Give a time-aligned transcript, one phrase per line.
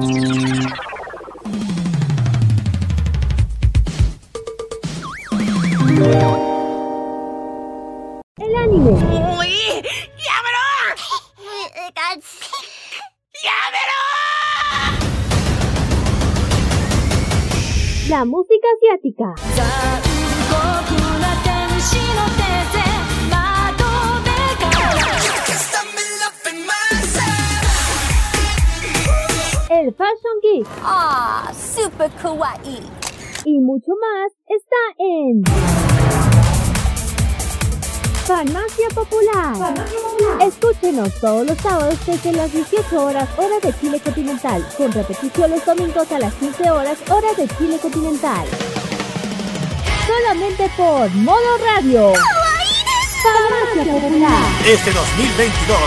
[0.00, 0.06] El
[8.56, 8.92] anime.
[9.38, 9.52] ¡Uy!
[10.22, 10.66] ¡Llámelo!
[13.42, 13.98] ¡Llámelo!
[18.08, 19.34] La música asiática.
[30.90, 32.80] Ah, super kawaii.
[33.44, 35.42] y mucho más está en
[38.26, 39.74] Farmacia Popular.
[40.40, 45.64] Escúchenos todos los sábados desde las 18 horas hora de Chile continental, con repetición los
[45.64, 48.46] domingos a las 15 horas hora de Chile continental.
[50.06, 52.12] Solamente por Modo Radio.
[53.22, 54.42] Farmacia Popular.
[54.66, 55.78] Este 2022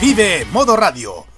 [0.00, 1.37] vive Modo Radio.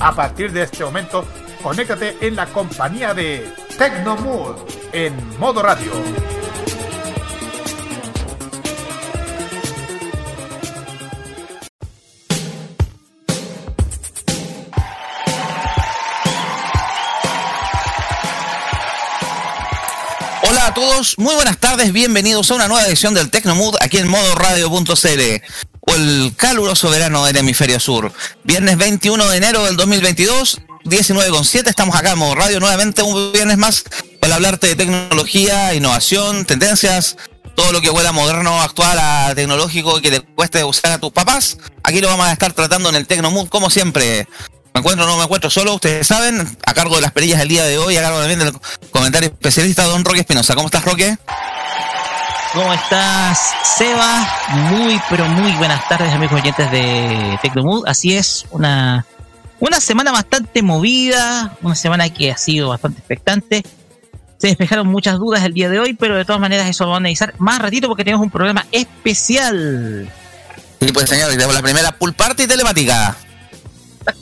[0.00, 1.26] A partir de este momento,
[1.60, 4.56] conéctate en la compañía de Tecnomood
[4.92, 5.90] en modo radio.
[20.48, 24.08] Hola a todos, muy buenas tardes, bienvenidos a una nueva edición del Tecnomood aquí en
[24.08, 25.42] modoradio.cl
[25.94, 28.12] el caluroso verano del hemisferio sur.
[28.44, 33.58] Viernes 21 de enero del 2022, 19.7, estamos acá en Modo Radio nuevamente un viernes
[33.58, 33.84] más
[34.20, 37.16] para hablarte de tecnología, innovación, tendencias,
[37.54, 41.58] todo lo que huela moderno, actual, a tecnológico que te cueste usar a tus papás.
[41.82, 44.28] Aquí lo vamos a estar tratando en el Tecnomood como siempre.
[44.74, 47.48] Me encuentro o no me encuentro solo, ustedes saben, a cargo de las perillas del
[47.48, 48.52] día de hoy, a cargo también del
[48.90, 50.54] comentario especialista don Roque Espinosa.
[50.54, 51.16] ¿Cómo estás, Roque?
[52.52, 53.38] ¿Cómo estás,
[53.76, 54.26] Seba?
[54.70, 57.86] Muy, pero muy buenas tardes, amigos oyentes de Tecnomood.
[57.86, 59.04] Así es, una,
[59.60, 63.62] una semana bastante movida, una semana que ha sido bastante expectante.
[64.38, 66.98] Se despejaron muchas dudas el día de hoy, pero de todas maneras eso lo vamos
[66.98, 70.10] a analizar más ratito porque tenemos un programa especial.
[70.80, 73.16] Y pues, señor, tenemos la primera pool party telemática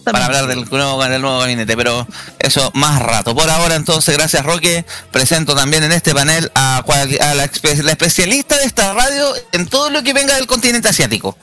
[0.04, 2.06] para hablar del nuevo, del nuevo gabinete, pero
[2.38, 3.34] eso más rato.
[3.34, 4.84] Por ahora, entonces, gracias, Roque.
[5.10, 9.32] Presento también en este panel a, cual- a la, espe- la especialista de esta radio
[9.52, 11.36] en todo lo que venga del continente asiático.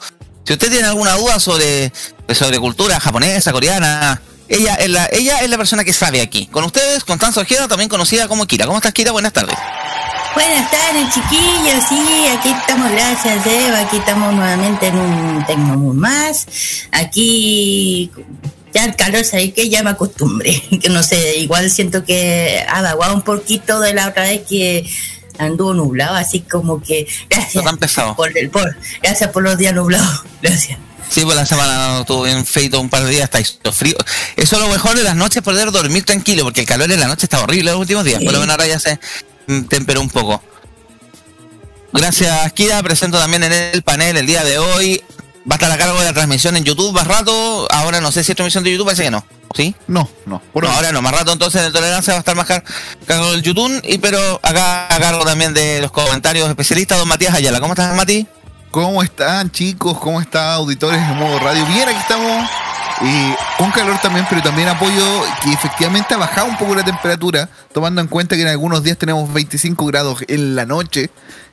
[0.46, 1.92] Si usted tiene alguna duda sobre,
[2.34, 6.48] sobre cultura japonesa, coreana, ella es, la, ella es la persona que sabe aquí.
[6.48, 8.66] Con ustedes, Constanza Ojeda, también conocida como Kira.
[8.66, 9.12] ¿Cómo estás, Kira?
[9.12, 9.56] Buenas tardes.
[10.34, 11.84] Buenas tardes, chiquillos.
[11.88, 13.80] Sí, aquí estamos, gracias, Eva.
[13.82, 16.48] Aquí estamos nuevamente en un Tecnomood más.
[16.92, 18.12] Aquí
[18.74, 20.62] ya el calor, sabéis que ya me acostumbré.
[20.82, 24.90] Que no sé, igual siento que ha vaguado un poquito de la otra vez que
[25.38, 28.16] anduvo nublado, así como que gracias No tan pesado.
[28.16, 30.24] por el por, gracias por los días nublados.
[30.42, 30.78] Gracias.
[31.10, 33.96] Sí, pues la semana estuvo bien feito un par de días, está frío.
[34.36, 37.08] Eso es lo mejor de las noches, poder dormir tranquilo, porque el calor en la
[37.08, 38.24] noche está horrible los últimos días.
[38.24, 39.00] Por lo menos ahora ya se
[39.70, 40.42] temperó un poco.
[41.92, 42.82] Gracias, Kira.
[42.82, 45.02] Presento también en el panel el día de hoy.
[45.50, 47.68] Va a estar a cargo de la transmisión en YouTube más rato.
[47.72, 49.26] Ahora no sé si es transmisión de YouTube, parece que no.
[49.54, 49.76] ¿Sí?
[49.88, 50.42] No, no.
[50.54, 50.92] Por No, ahora.
[50.92, 52.64] no, más rato entonces de tolerancia va a estar más car-
[53.06, 57.36] cargo del YouTube, y pero acá a cargo también de los comentarios especialistas, don Matías
[57.36, 57.60] Ayala.
[57.60, 58.26] ¿Cómo estás, Mati?
[58.72, 60.00] ¿Cómo están, chicos?
[60.00, 61.64] ¿Cómo están, auditores de modo radio?
[61.68, 62.50] Bien, aquí estamos.
[63.04, 65.04] Y con calor también, pero también apoyo
[65.44, 68.98] que efectivamente ha bajado un poco la temperatura, tomando en cuenta que en algunos días
[68.98, 71.10] tenemos 25 grados en la noche.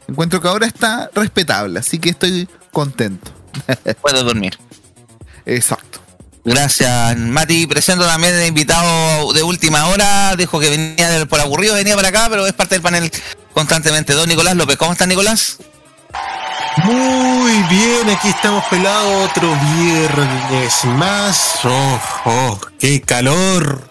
[0.08, 3.32] Encuentro que ahora está respetable, así que estoy contento.
[4.02, 4.56] Puedes dormir.
[5.44, 5.98] Exacto.
[6.44, 7.66] Gracias, Mati.
[7.66, 10.36] Presento también el invitado de última hora.
[10.36, 13.10] Dijo que venía del- por aburrido, venía para acá, pero es parte del panel
[13.53, 14.14] constantemente.
[14.14, 15.58] Don Nicolás López, ¿cómo estás, Nicolás?
[16.84, 21.58] Muy bien, aquí estamos pelados otro viernes más.
[21.64, 23.82] Oh, oh, qué calor.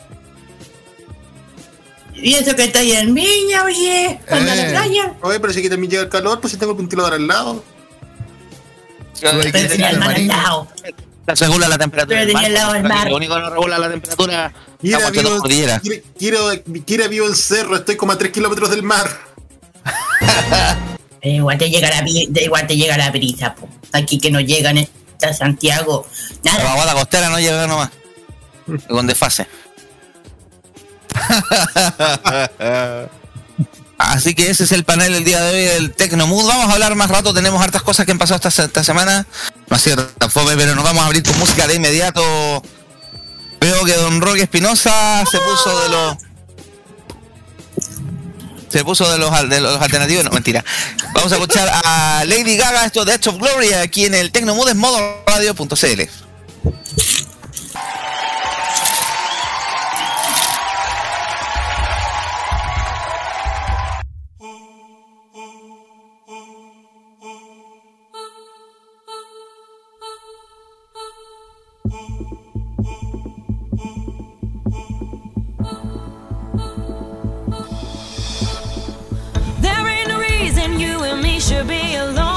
[2.15, 4.69] Y eso que estoy en Viña, oye, anda a la Eh.
[4.71, 5.13] playa.
[5.21, 7.63] Oye, pero si aquí también llega el calor, pues si tengo el ventilador al lado.
[9.21, 10.67] Pero que tenía el mar al lado.
[11.27, 12.19] Regula la temperatura.
[12.21, 13.09] Pero tenía al lado del mar.
[13.09, 14.51] Lo único que no regula la temperatura.
[14.81, 15.81] Quiera vivo, cordilleras.
[15.81, 19.09] quiera, quiera- quiera vivo el cerro, estoy como a 3 kilómetros del mar.
[21.21, 23.67] Eh, igual te llega la igual te llega la brisa, po.
[23.91, 26.05] Aquí que no llegan está Santiago.
[26.43, 26.63] La Nada.
[26.65, 27.89] vaguada costera no llega nomás.
[28.87, 29.47] Con desfase.
[33.97, 36.47] Así que ese es el panel del día de hoy del Tecnomood.
[36.47, 39.27] Vamos a hablar más rato, tenemos hartas cosas que han pasado esta, esta semana.
[39.67, 42.21] No ha sido tan fome, pero nos vamos a abrir con música de inmediato.
[43.59, 46.17] Veo que Don Roque Espinosa se puso de los.
[48.69, 50.63] Se puso de los, de los alternativos, no, mentira.
[51.13, 54.73] Vamos a escuchar a Lady Gaga, esto de Edge of Glory, aquí en el Tecnomood
[54.75, 56.28] modo radio.cl.
[81.49, 82.28] should be alone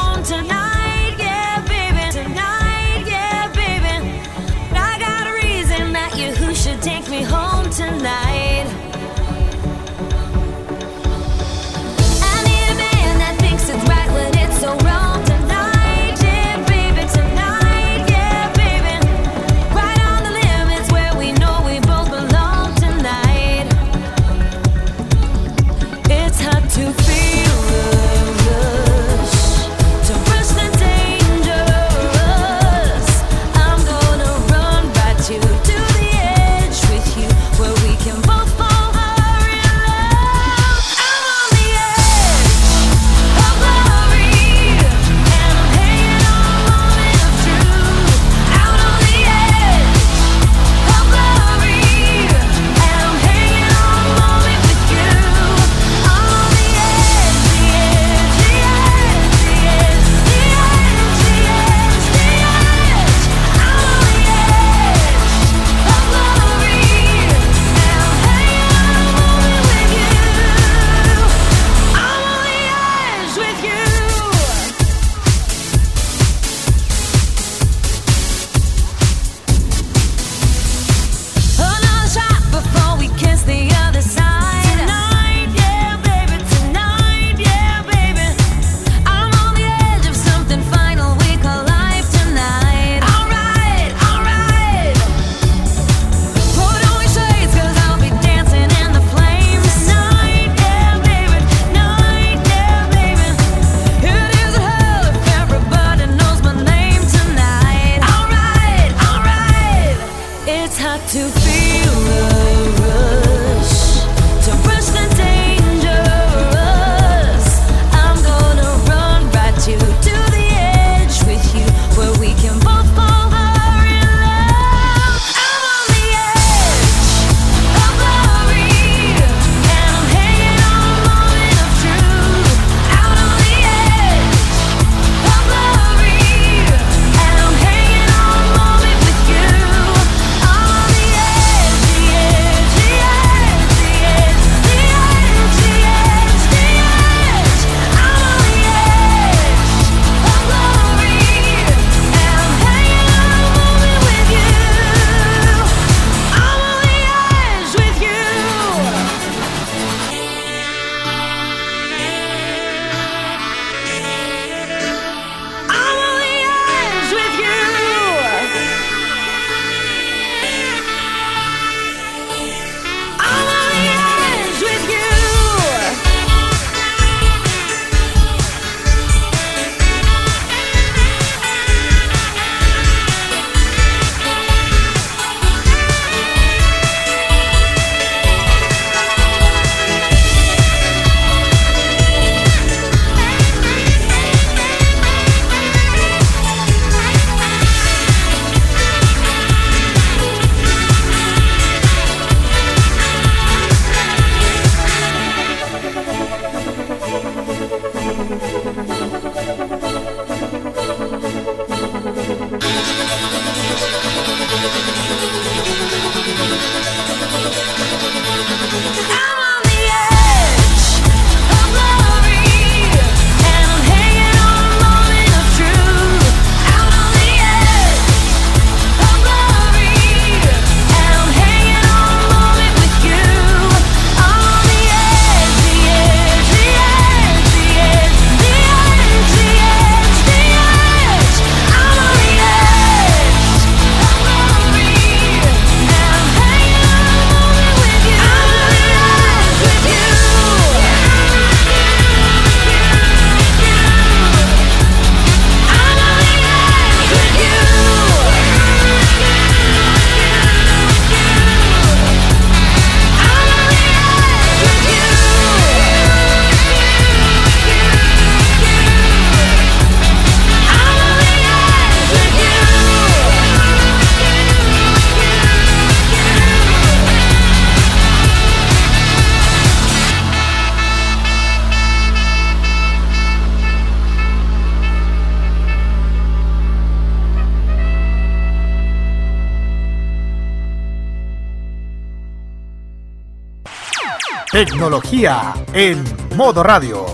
[294.64, 296.04] Tecnología en
[296.36, 297.11] modo radio.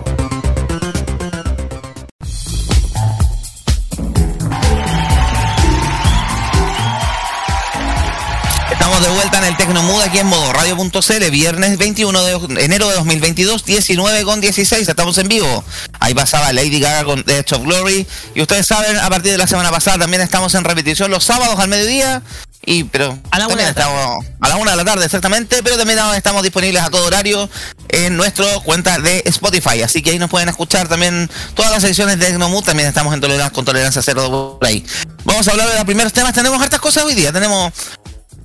[8.98, 12.96] Estamos de vuelta en el Tecnomood aquí en modo radio.cl, viernes 21 de enero de
[12.96, 15.64] 2022, 19 con 16, estamos en vivo.
[16.00, 18.08] Ahí pasaba Lady Gaga con The Edge of Glory.
[18.34, 21.60] Y ustedes saben, a partir de la semana pasada también estamos en repetición los sábados
[21.60, 22.24] al mediodía.
[22.66, 23.88] Y pero A la una de la tarde.
[23.88, 27.48] estamos a la una de la tarde exactamente, pero también estamos disponibles a todo horario
[27.90, 29.80] en nuestra cuenta de Spotify.
[29.82, 32.64] Así que ahí nos pueden escuchar también todas las ediciones de Tecnomood.
[32.64, 34.84] También estamos en tolerancia con tolerancia cero por ahí.
[35.24, 36.32] Vamos a hablar de los primeros temas.
[36.34, 37.32] Tenemos hartas cosas hoy día.
[37.32, 37.72] Tenemos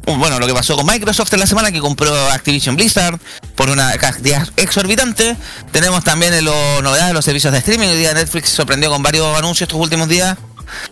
[0.05, 3.19] bueno, lo que pasó con Microsoft en la semana que compró Activision Blizzard
[3.55, 5.35] por una cantidad exorbitante.
[5.71, 7.87] Tenemos también en los novedades de los servicios de streaming.
[7.87, 10.37] Hoy día Netflix sorprendió con varios anuncios estos últimos días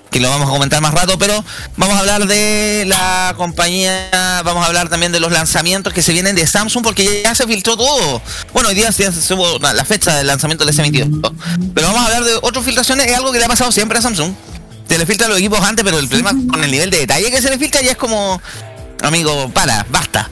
[0.09, 1.43] que lo vamos a comentar más rato, pero
[1.77, 6.13] vamos a hablar de la compañía, vamos a hablar también de los lanzamientos que se
[6.13, 8.21] vienen de Samsung porque ya se filtró todo.
[8.53, 11.33] Bueno, hoy día ya se subo la fecha del lanzamiento del S22.
[11.73, 14.01] Pero vamos a hablar de otras filtraciones, es algo que le ha pasado siempre a
[14.01, 14.33] Samsung.
[14.87, 17.41] Se le filtran los equipos antes, pero el problema con el nivel de detalle que
[17.41, 18.41] se le filtra ya es como
[19.01, 20.29] Amigo, para, basta.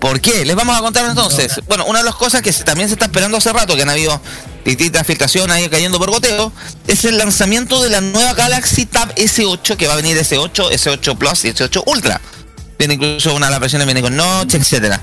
[0.00, 0.44] ¿Por qué?
[0.44, 1.60] Les vamos a contar entonces.
[1.68, 4.20] Bueno, una de las cosas que también se está esperando hace rato, que han habido
[4.64, 6.52] distintas filtraciones ahí cayendo por goteo,
[6.88, 11.16] es el lanzamiento de la nueva Galaxy Tab S8, que va a venir S8, S8
[11.16, 12.20] Plus y S8 Ultra.
[12.78, 15.00] Viene incluso una de las versiones viene con Notch, etcétera.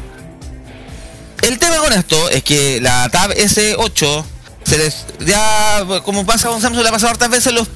[1.44, 4.26] El tema con esto es que la Tab S8
[4.66, 7.68] se les ya como pasa con Samsung le ha pasado hartas veces los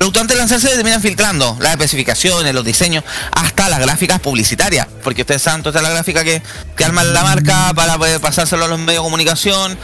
[0.00, 4.86] productos antes de lanzarse se terminan filtrando las especificaciones, los diseños, hasta las gráficas publicitarias,
[5.04, 6.40] porque ustedes saben toda la gráfica que,
[6.74, 9.78] que arma la marca para poder pasárselo a los medios de comunicación,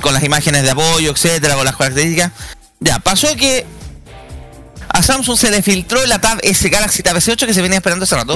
[0.00, 2.32] con las imágenes de apoyo, etcétera, con las características.
[2.80, 3.64] Ya, pasó que
[4.88, 8.02] a Samsung se le filtró la Tab S Galaxy Tab S8 que se venía esperando
[8.02, 8.34] hace rato.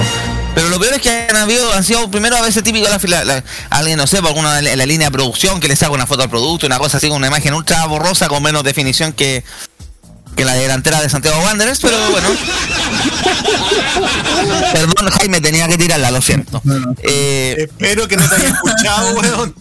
[0.55, 3.43] Pero lo peor es que han habido, han sido primero a veces típico la, la-
[3.69, 6.29] alguien, no sé, por alguna la, línea de producción que le saca una foto al
[6.29, 9.43] producto, una cosa así una imagen ultra borrosa con menos definición que,
[10.37, 12.29] que la delantera de Santiago Wanderers, pero bueno.
[14.71, 16.61] Perdón, Jaime, tenía que tirarla, lo siento.
[17.03, 19.55] Eh, Espero que no te haya escuchado, weón.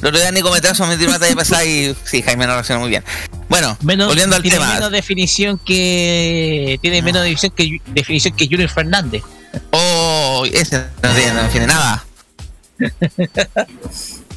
[0.00, 2.80] el otro día Nico Metrazo me tiró una talla pesada y sí, Jaime no reaccionó
[2.80, 3.02] muy bien.
[3.48, 4.74] Bueno, Menos, volviendo al tiene tema.
[4.74, 9.22] menos definición que tiene menos definición que definición que Junior Fernández.
[9.72, 12.04] Oh, ese no tiene, no tiene nada.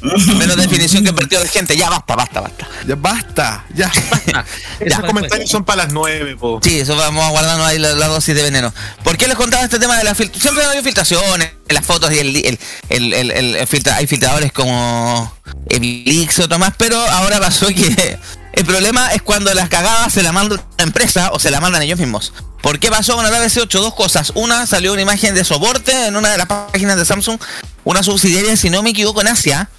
[0.02, 1.76] Menos definición que partido de gente.
[1.76, 2.66] Ya basta, basta, basta.
[2.86, 3.90] Ya basta, ya.
[4.80, 6.58] Esos comentarios son para las nueve, po.
[6.62, 8.72] Sí, eso vamos a guardarnos ahí la, la dosis de veneno.
[9.04, 10.42] ¿Por qué les contaba este tema de la filtración?
[10.42, 15.32] Siempre ha habido filtraciones, las fotos y el, el, el, el- filtra- hay filtradores como
[15.68, 18.18] Elix y otro más, pero ahora pasó que
[18.54, 21.82] el problema es cuando las cagadas se la manda una empresa o se la mandan
[21.82, 22.32] ellos mismos.
[22.62, 23.68] ¿Por qué pasó con la Tab S8?
[23.70, 24.32] Dos cosas.
[24.34, 27.38] Una, salió una imagen de soporte en una de las páginas de Samsung,
[27.84, 29.70] una subsidiaria, si no me equivoco, en Asia,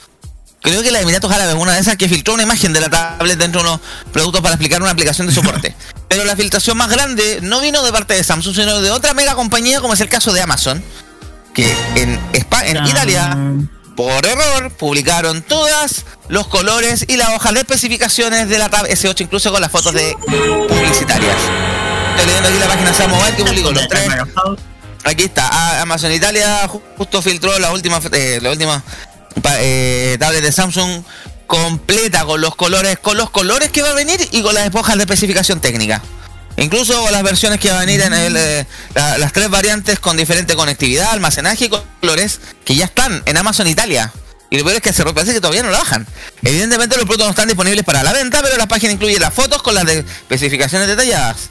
[0.61, 2.89] Creo que la de Emiratos Árabes, una de esas que filtró una imagen de la
[2.89, 3.79] tablet dentro de unos
[4.13, 5.75] productos para explicar una aplicación de soporte.
[6.07, 9.33] Pero la filtración más grande no vino de parte de Samsung, sino de otra mega
[9.33, 10.83] compañía, como es el caso de Amazon,
[11.53, 11.63] que
[11.95, 13.35] en, Espa- en Italia,
[13.95, 19.21] por error, publicaron todas los colores y las hojas de especificaciones de la Tab S8,
[19.21, 20.15] incluso con las fotos de
[20.67, 21.35] publicitarias.
[22.11, 24.07] Estoy leyendo aquí la página Sam Mobile que publicó los tres.
[25.03, 28.83] Aquí está, a- Amazon Italia ju- justo filtró la última, eh, la última
[29.59, 31.03] eh, tablet de Samsung
[31.47, 34.95] completa con los colores, con los colores que va a venir y con las hojas
[34.95, 36.01] de especificación técnica.
[36.57, 40.17] Incluso las versiones que va a venir en el, eh, la- las tres variantes con
[40.17, 44.11] diferente conectividad, almacenaje y colores que ya están en Amazon Italia.
[44.49, 46.05] Y lo peor es que se parece que todavía no lo bajan.
[46.43, 49.61] Evidentemente los productos no están disponibles para la venta, pero la página incluye las fotos
[49.61, 51.49] con las especificaciones detalladas.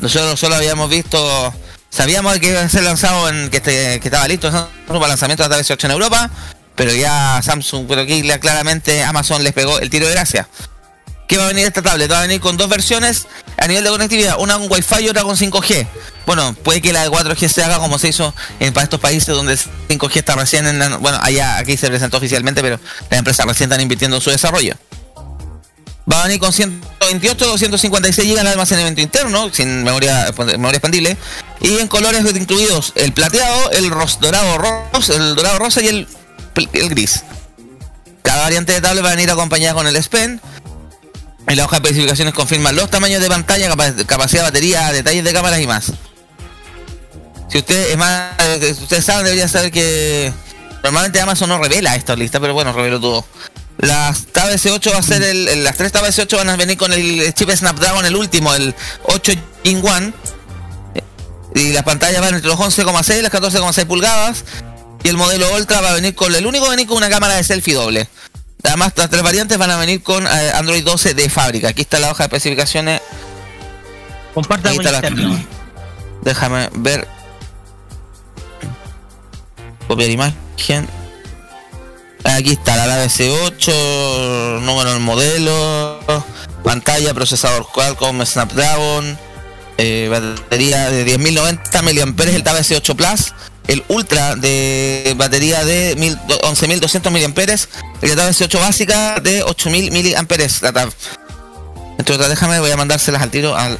[0.00, 1.54] Nosotros solo habíamos visto,
[1.90, 4.50] sabíamos que iba a ser lanzado en que, este- que estaba listo
[4.88, 6.28] para lanzamiento Tab S8 en Europa,
[6.76, 10.48] pero ya Samsung, pero aquí la- claramente Amazon les pegó el tiro de gracia.
[11.28, 12.10] ¿Qué va a venir esta tablet?
[12.12, 13.26] Va a venir con dos versiones
[13.56, 15.86] a nivel de conectividad, una con Wi-Fi y otra con 5G.
[16.26, 19.28] Bueno, puede que la de 4G se haga como se hizo en para estos países
[19.34, 22.78] donde el 5G está recién en bueno, allá aquí se presentó oficialmente, pero
[23.10, 24.74] las empresas recién están invirtiendo en su desarrollo.
[26.10, 31.16] Va a venir con 128 o 256 GB de almacenamiento interno, sin memoria, memoria expandible,
[31.62, 36.08] y en colores incluidos el plateado, el ros- dorado rosa, el dorado rosa y el,
[36.72, 37.24] el gris.
[38.22, 40.40] Cada variante de tablet va a venir acompañada con el S Pen.
[41.46, 45.24] En la hoja de especificaciones confirma los tamaños de pantalla, capa- capacidad de batería, detalles
[45.24, 45.92] de cámaras y más.
[47.50, 50.32] Si usted es más, eh, ustedes saben, deberían saber que
[50.82, 53.24] normalmente Amazon no revela esta lista, pero bueno, reveló todo.
[53.78, 56.78] Las Tab S8 va a ser el, el- las tres Tab S8 van a venir
[56.78, 58.74] con el chip Snapdragon, el último, el
[59.04, 59.32] 8
[59.64, 60.12] Gen 1.
[61.56, 64.44] Y las pantallas van entre los 11,6 y las 14,6 pulgadas.
[65.04, 67.10] Y el modelo Ultra va a venir con, el único va a venir con una
[67.10, 68.08] cámara de selfie doble.
[68.64, 71.68] Además, las tres variantes van a venir con eh, Android 12 de fábrica.
[71.68, 73.02] Aquí está la hoja de especificaciones.
[74.34, 75.02] Está la-.
[76.22, 77.06] Déjame ver.
[79.86, 80.88] Copiar imagen.
[82.24, 86.00] Aquí está la ABC8, número del modelo,
[86.64, 89.18] pantalla, procesador Qualcomm Snapdragon,
[89.76, 93.34] eh, batería de 10.090 mAh, el Tab S8 Plus,
[93.68, 97.54] el Ultra de batería de 1000 11.200 mAh,
[98.02, 100.62] el Tab S8 básica de 8.000 mAh.
[100.62, 100.92] La Tab.
[101.98, 103.78] Entonces, déjame, voy a mandárselas al tiro al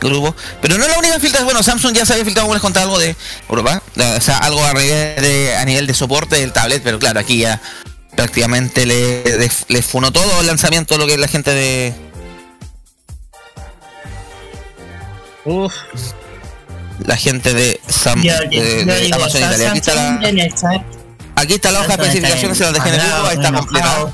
[0.00, 0.34] grupo.
[0.60, 1.46] Pero no es la única filtración.
[1.46, 3.16] Bueno, Samsung ya se había filtrado, contaba, algo de
[3.48, 3.82] Europa.
[3.96, 7.38] O sea, algo a nivel de, a nivel de soporte del tablet, pero claro, aquí
[7.38, 7.60] ya
[8.14, 9.22] prácticamente le,
[9.68, 11.94] le, funó todo el lanzamiento lo que la gente de.
[15.44, 15.74] Uf.
[17.06, 19.68] La gente de, Sam, Yo- de- yo de digo, Amazon Sa- Italia.
[19.70, 20.84] Aquí está, Samsung la,
[21.42, 24.06] aquí está la hoja de especificaciones, se las dejé en el grupo, ahí está completa.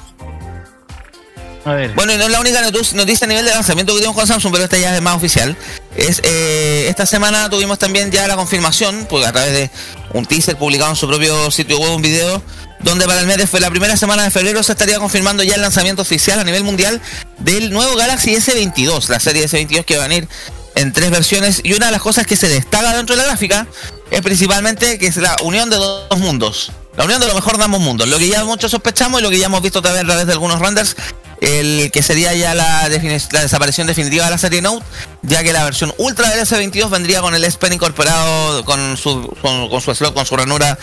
[1.66, 1.90] A ver.
[1.92, 4.50] Bueno, y no es la única noticia a nivel de lanzamiento que tenemos con Samsung,
[4.52, 5.54] pero esta ya es más oficial.
[5.94, 9.70] Es eh, esta semana tuvimos también ya la confirmación, pues a través de
[10.14, 12.42] un teaser publicado en su propio sitio web, un video,
[12.80, 15.54] donde para el mes de fe- la primera semana de febrero se estaría confirmando ya
[15.56, 16.98] el lanzamiento oficial a nivel mundial
[17.38, 20.26] del nuevo Galaxy S22, la serie S22 que va a venir
[20.74, 21.60] en tres versiones.
[21.64, 23.66] Y una de las cosas que se destaca dentro de la gráfica
[24.10, 26.72] es principalmente que es la unión de dos mundos.
[26.96, 28.08] La unión de lo mejor de ambos mundos.
[28.08, 30.32] Lo que ya muchos sospechamos y lo que ya hemos visto también a través de
[30.32, 30.96] algunos renders,
[31.40, 34.84] el que sería ya la, desaparición definitiva de la serie Note,
[35.22, 39.68] ya que la versión Ultra del S22 vendría con el S incorporado, con su, con,
[39.70, 40.78] con su slot, con su ranura,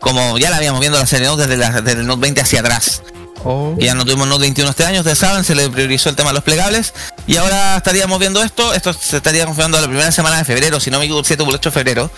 [0.00, 2.60] como ya la habíamos viendo la serie Note desde, la- desde el Note 20 hacia
[2.60, 3.02] atrás.
[3.44, 3.76] Oh.
[3.78, 6.34] Ya no tuvimos Note 21 este año, ustedes saben, se le priorizó el tema de
[6.34, 6.94] los plegables.
[7.26, 8.72] Y ahora estaríamos viendo esto.
[8.72, 11.42] Esto se estaría confirmando la primera semana de febrero, si no me equivoco, el 7
[11.42, 12.10] o el 8 de febrero.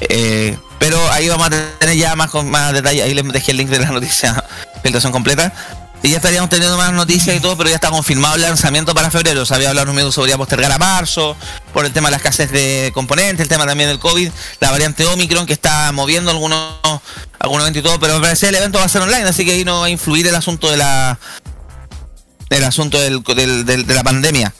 [0.00, 3.02] Eh, pero ahí vamos a tener ya más, más detalle.
[3.02, 4.44] Ahí les dejé el link de la noticia,
[4.82, 5.52] filtración completa.
[6.02, 9.10] Y ya estaríamos teniendo más noticias y todo, pero ya está confirmado el lanzamiento para
[9.10, 9.44] febrero.
[9.44, 11.36] Se había hablado un minuto sobre postergar a marzo,
[11.74, 15.04] por el tema de la escasez de componentes, el tema también del COVID, la variante
[15.04, 16.74] Omicron que está moviendo algunos,
[17.38, 19.44] algunos eventos y todo, pero me parece que el evento va a ser online, así
[19.44, 21.18] que ahí no va a influir el asunto de la
[22.48, 24.52] el asunto del, de la pandemia.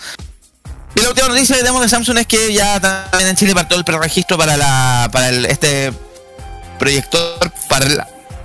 [0.95, 3.77] Y la última noticia que tenemos de Samsung es que ya también en Chile partió
[3.77, 5.93] el preregistro para la para el, este
[6.79, 8.01] proyector para el,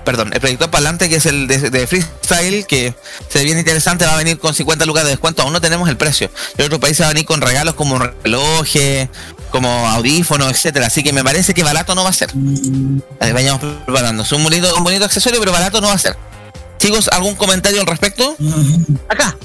[0.05, 2.93] perdón, el proyector parlante que es el de, de Freestyle que
[3.27, 5.89] se ve bien interesante, va a venir con 50 lucas de descuento, aún no tenemos
[5.89, 6.29] el precio.
[6.57, 9.09] Y otros países va a venir con regalos como relojes,
[9.49, 12.29] como audífonos, etcétera, así que me parece que barato no va a ser.
[13.19, 14.23] Ahí vayamos preparando.
[14.23, 16.15] Es un bonito, un bonito accesorio, pero barato no va a ser.
[16.77, 18.37] Chicos, ¿algún comentario al respecto?
[19.09, 19.35] Acá.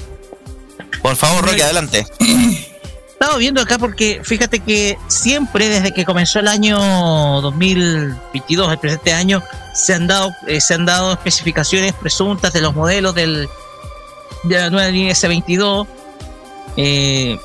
[1.01, 2.05] Por favor, Roque, adelante.
[3.21, 6.79] Estaba viendo acá porque fíjate que siempre desde que comenzó el año
[7.41, 9.43] 2022, el presente año,
[9.75, 13.47] se han dado eh, se han dado especificaciones presuntas de los modelos del
[14.41, 15.85] de la nueva línea S22.
[16.77, 17.37] Eh,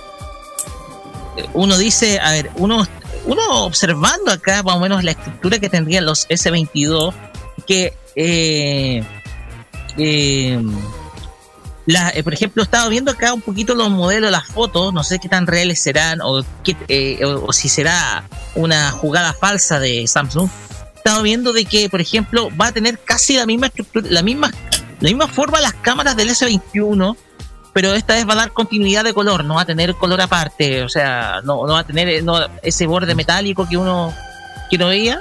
[1.52, 2.86] uno dice, a ver, uno
[3.26, 7.12] uno observando acá más o menos la estructura que tendrían los S22
[7.66, 9.04] que eh,
[9.98, 10.58] eh,
[11.86, 15.20] la, eh, por ejemplo, estaba viendo acá un poquito los modelos, las fotos, no sé
[15.20, 16.18] qué tan reales serán
[16.88, 18.24] eh, o, si será
[18.56, 20.50] una jugada falsa de Samsung.
[20.96, 24.50] Estaba viendo de que, por ejemplo, va a tener casi la misma estructura, la misma,
[25.00, 27.16] la misma forma las cámaras del S21,
[27.72, 30.82] pero esta vez va a dar continuidad de color, no va a tener color aparte,
[30.82, 34.12] o sea, no, no va a tener eh, no, ese borde metálico que uno,
[34.68, 35.20] que uno veía.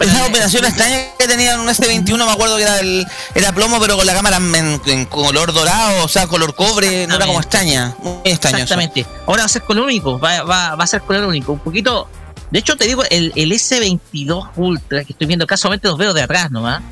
[0.00, 3.96] Esa operación extraña que tenían un S21, me acuerdo que era el era plomo, pero
[3.96, 7.94] con la cámara en, en color dorado, o sea, color cobre, no era como extraña.
[8.02, 8.56] Muy extraño.
[8.56, 8.64] eso.
[8.64, 9.06] Exactamente.
[9.26, 11.52] Ahora va a ser color único, va, va, va a ser color único.
[11.52, 12.08] Un poquito.
[12.50, 16.12] De hecho, te digo, el, el S22 Ultra que estoy viendo acá, solamente los veo
[16.14, 16.82] de atrás nomás.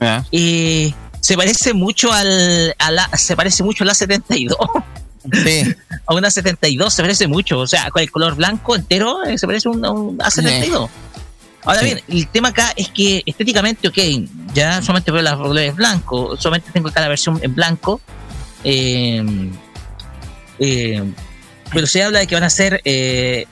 [0.00, 0.24] Ya.
[0.32, 4.56] eh, se parece mucho al, a la, se parece mucho al A72.
[5.44, 5.74] Sí.
[6.06, 7.58] A una 72 se parece mucho.
[7.58, 10.88] O sea, con el color blanco entero eh, se parece a un, a un A72.
[11.64, 11.86] Ahora Sí.
[11.86, 13.98] bien, el tema acá es que estéticamente, ok,
[14.54, 18.00] ya solamente veo las robles blanco, solamente tengo acá la versión en blanco.
[18.64, 19.24] eh,
[20.58, 21.02] eh,
[21.72, 23.46] pero se habla de que van a ser eh,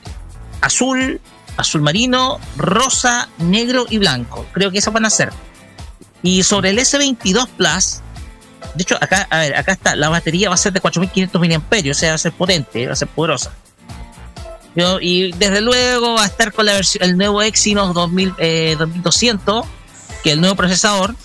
[0.61, 1.19] azul,
[1.57, 4.45] azul marino, rosa, negro y blanco.
[4.51, 5.31] Creo que esas van a ser.
[6.21, 8.01] Y sobre el S22 Plus,
[8.75, 11.91] de hecho, acá, a ver, acá está, la batería va a ser de 4500 mAh,
[11.91, 13.51] o sea, va a ser potente, va a ser poderosa.
[14.75, 18.75] Yo- y desde luego va a estar con la versión, el nuevo Exynos 2000, eh,
[18.77, 19.65] 2200,
[20.23, 21.15] que es el nuevo procesador.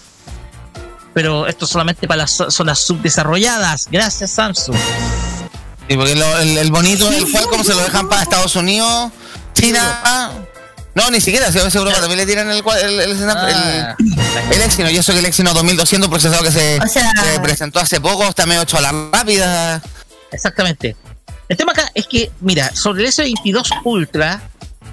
[1.13, 3.87] Pero esto solamente para las zo- zonas subdesarrolladas.
[3.91, 4.77] Gracias, Samsung.
[5.89, 9.13] Sí, porque lo- el, el bonito del Qualcomm se lo dejan para Estados Unidos,
[9.53, 10.33] China
[10.97, 14.53] No, ni siquiera, si a veces Europa también le tiran el, el, el, Ah, el,
[14.53, 17.81] el Exynos, y eso que el Exynos 2200 procesador que se, O sea- se presentó
[17.81, 19.83] hace poco, está medio hecho a la rápida.
[20.33, 20.97] Exactamente.
[21.49, 24.43] El tema acá es que, mira, sobre el S22 Ultra,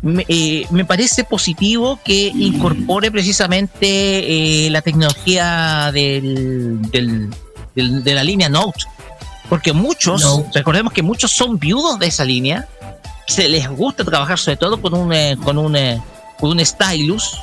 [0.02, 7.30] me, eh, me parece positivo que incorpore precisamente eh, la tecnología del, del-
[7.76, 8.80] del- de la línea Note.
[9.50, 10.22] Porque muchos,
[10.54, 12.68] recordemos que muchos son viudos de esa línea,
[13.28, 15.78] se les gusta trabajar sobre todo con un, eh, con un,
[16.40, 17.38] con un stylus,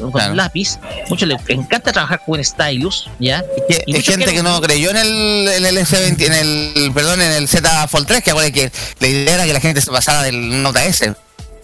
[0.00, 0.30] con Claro.
[0.32, 0.78] un lápiz.
[1.08, 3.42] Muchos les encanta trabajar con stylus, ¿ya?
[3.68, 6.32] Que, Y hay muchos gente que- que no creyó en el, en el S20, en
[6.32, 9.60] el, perdón, en el Z Fold 3, que ahora que la idea era que la
[9.60, 11.12] gente se pasara del Nota S.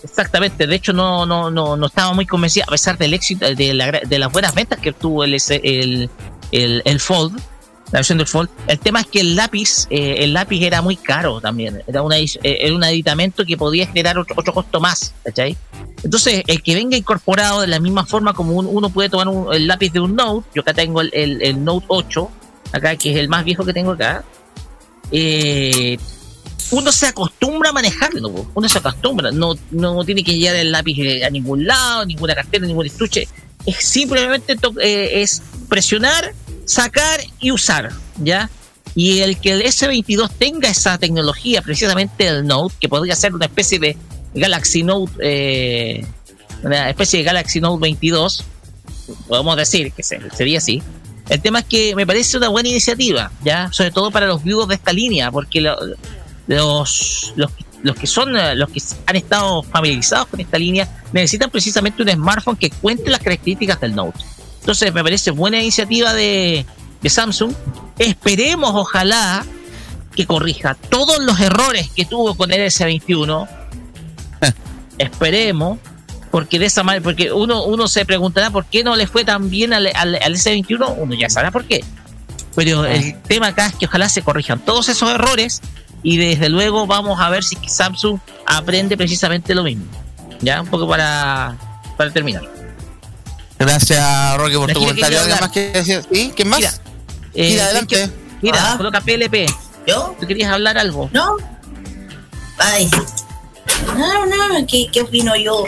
[0.03, 3.75] Exactamente, de hecho no, no, no, no estaba muy convencida, a pesar del éxito, de,
[3.75, 6.09] la de las buenas ventas que tuvo el, el,
[6.53, 7.39] el, el Fold,
[7.93, 8.49] la versión del Fold.
[8.69, 12.19] El tema es que el lápiz, eh, el lápiz era muy caro también, era, una,
[12.19, 15.57] eh, era un aditamento que podía generar otro, otro costo más, ¿cachai?
[16.03, 19.53] Entonces, el que venga incorporado de la misma forma como un- uno puede tomar un-
[19.53, 22.31] el lápiz de un Note, yo acá tengo el, el, el Note 8,
[22.73, 24.25] acá que es el más viejo que tengo acá,
[25.11, 25.99] eh,
[26.71, 30.97] uno se acostumbra a manejarlo, uno se acostumbra, no, no tiene que llevar el lápiz
[31.01, 33.27] eh, a ningún lado, ninguna cartera, ningún estuche,
[33.67, 36.33] es simplemente to- eh, es presionar,
[36.71, 38.49] sacar y usar, ¿ya?
[38.95, 43.47] Y el que el S22 tenga esa tecnología, precisamente el Note, que podría ser una
[43.47, 43.97] especie de
[44.35, 46.05] Galaxy Note, eh,
[46.63, 48.45] una especie de Galaxy Note 22,
[49.29, 50.83] podemos decir que se- sería así.
[51.29, 54.69] El tema es que me parece una buena iniciativa, ya, sobre todo para los viudos
[54.69, 55.77] de esta línea, porque lo-
[56.49, 57.51] los, los,
[57.83, 62.11] los que son eh, los que han estado familiarizados con esta línea necesitan precisamente un
[62.11, 64.19] smartphone que cuente las características del Note.
[64.61, 66.65] Entonces me parece buena iniciativa de,
[67.03, 67.53] de Samsung.
[67.99, 69.45] Esperemos, ojalá,
[70.15, 73.49] que corrija todos los errores que tuvo con el S21.
[74.99, 75.79] Esperemos,
[76.31, 79.51] porque de esa manera, porque uno, uno se preguntará por qué no le fue tan
[79.51, 81.85] bien al, al, al S21, uno ya sabrá por qué.
[82.55, 85.61] Pero el tema acá es que ojalá se corrijan todos esos errores
[86.03, 89.85] y desde luego vamos a ver si Samsung aprende precisamente lo mismo.
[90.41, 91.57] Ya, un poco para,
[91.97, 92.60] para terminar.
[93.61, 94.95] Gracias, Roque, por tu comentario.
[94.95, 95.41] quería ¿Alguien hablar.
[95.43, 96.03] más que decir?
[96.11, 96.33] ¿Sí?
[96.35, 96.59] ¿Quién más?
[96.61, 96.73] Mira,
[97.35, 98.03] eh, Mira, adelante.
[98.03, 98.77] es que- mira, Ah.
[98.77, 99.47] coloca PLP.
[99.87, 100.17] ¿Yo?
[100.19, 101.09] ¿Tú querías hablar algo?
[101.13, 101.37] ¿No?
[102.59, 102.91] Ay.
[103.97, 105.65] No, no, ¿qué, qué opino yo?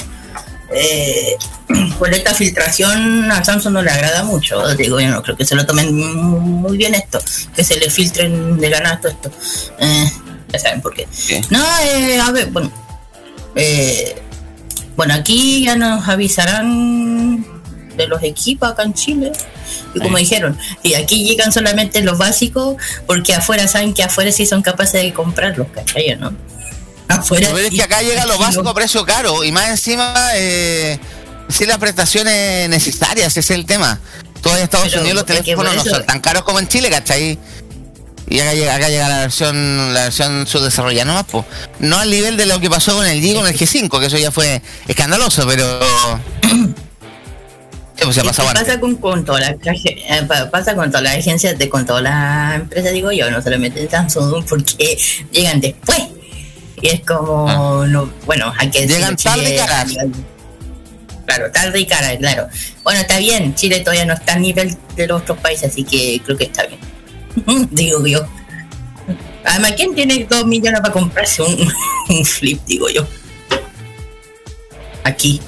[0.74, 1.36] Eh,
[1.98, 4.66] por esta filtración a Samsung no le agrada mucho.
[4.74, 7.18] Digo, yo no creo que se lo tomen muy bien esto.
[7.54, 9.30] Que se le filtren de ganas todo esto.
[9.78, 10.10] Eh,
[10.50, 11.06] ya saben por qué.
[11.50, 12.72] No, eh, a ver, bueno.
[13.54, 14.22] Eh,
[14.96, 17.44] bueno, aquí ya nos avisarán
[17.96, 19.32] de los equipos acá en Chile.
[19.94, 22.76] Y como dijeron, y aquí llegan solamente los básicos,
[23.06, 26.16] porque afuera saben que afuera sí son capaces de comprarlos, ¿cachai?
[26.16, 26.32] ¿No?
[27.08, 27.48] Afuera.
[27.52, 30.98] Pero es que acá llega lo básico a precio caro y más encima eh,
[31.48, 34.00] sin las prestaciones necesarias, ese es el tema.
[34.40, 37.38] Todavía en Estados Pero Unidos los teléfonos no son tan caros como en Chile, ¿cachai?
[38.28, 41.44] Y acá llega, acá llega la versión la versión subdesarrollada nomás, po.
[41.80, 44.18] No al nivel de lo que pasó con el G con el G5, que eso
[44.18, 45.80] ya fue escandaloso, pero...
[48.04, 51.58] Pues se pasa con, con todas las traje- eh, pa- pasa con todas las agencias
[51.58, 54.98] de con todas las empresas digo yo no solamente Samsung porque
[55.30, 55.98] llegan después.
[56.80, 58.86] Y es como no bueno hay que Ah.
[58.86, 59.92] Llegan tarde y caras.
[61.26, 62.48] claro tarde y cara claro.
[62.82, 66.20] Bueno está bien Chile todavía no está a nivel de los otros países así que
[66.24, 66.80] creo que está bien.
[67.70, 68.26] Digo yo.
[69.44, 71.72] Además quién tiene dos millones para comprarse un,
[72.08, 73.06] un flip digo yo
[75.04, 75.40] aquí.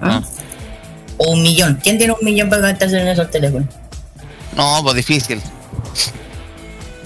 [0.00, 0.22] ¿Ah?
[1.18, 3.68] O un millón quién tiene un millón para gastarse en esos teléfonos
[4.56, 5.42] No, pues difícil.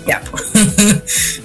[0.07, 0.45] Ya, pues.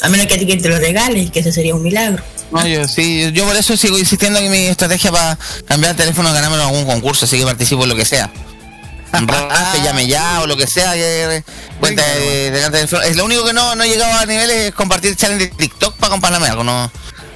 [0.00, 2.22] A menos que a ti que te lo regales, que eso sería un milagro.
[2.52, 6.32] No, yo sí, yo por eso sigo insistiendo que mi estrategia para cambiar el teléfono
[6.32, 8.30] ganármelo en algún concurso, así que participo en lo que sea.
[9.12, 10.92] Rafe, llame ya o lo que sea,
[11.80, 13.02] cuenta de, delante del.
[13.04, 15.96] Es lo único que no, no he llegado a niveles es compartir challenge de TikTok
[15.96, 16.90] para comprarme algo, no,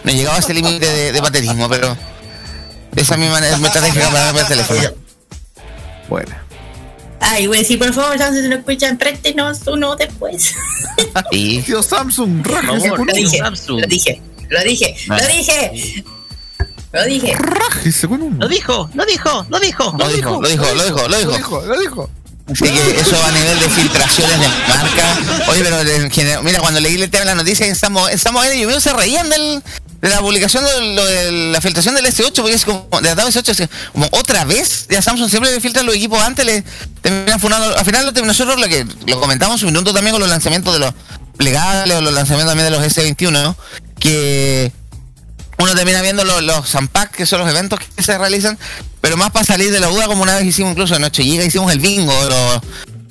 [0.05, 1.97] no he llegado a ese límite de, de patetismo, pero
[2.97, 4.81] esa es mi, manera, mi estrategia para cambiar el teléfono.
[6.09, 6.35] Bueno.
[7.21, 10.55] Ay, güey, sí, por favor, Samsung, si lo escuchan, préstenos uno después.
[11.31, 13.13] Y Tío Samsung, Por rájese favor, con uno.
[13.15, 13.81] dije, Samsung.
[13.81, 15.19] lo dije, lo dije, Ah.
[15.21, 16.05] lo dije.
[16.93, 17.35] Lo dije.
[17.39, 18.37] Rájese con uno.
[18.41, 19.95] Lo dijo, lo dijo, lo dijo.
[19.99, 21.33] lo dijo, lo dijo, lo dijo, lo Lo dijo.
[21.37, 22.11] dijo, lo dijo.
[22.53, 25.19] Así que eso va a nivel de filtraciones de marca.
[25.49, 28.19] Oye, pero en general- mira, cuando leí el tema de la noticia en Samo, en
[28.19, 29.63] Samo Aire, yo se reían del,
[30.03, 33.17] de la publicación de, lo de la filtración del S8, porque es como, de la
[33.17, 36.65] tablet S8, es como otra vez, ya Samsung siempre le filtran los equipos antes, le
[37.01, 37.77] terminan funando.
[37.79, 40.93] Al final, nosotros lo que lo comentamos un minuto también con los lanzamientos de los
[41.37, 43.57] plegables o los lanzamientos también de los S21, ¿no?
[44.01, 44.73] que
[45.59, 46.77] uno termina viendo los, los
[47.13, 48.59] que son los eventos que se realizan,
[49.01, 51.45] pero más para salir de la duda, como una vez hicimos incluso en Noche Llega,
[51.45, 52.13] hicimos el bingo,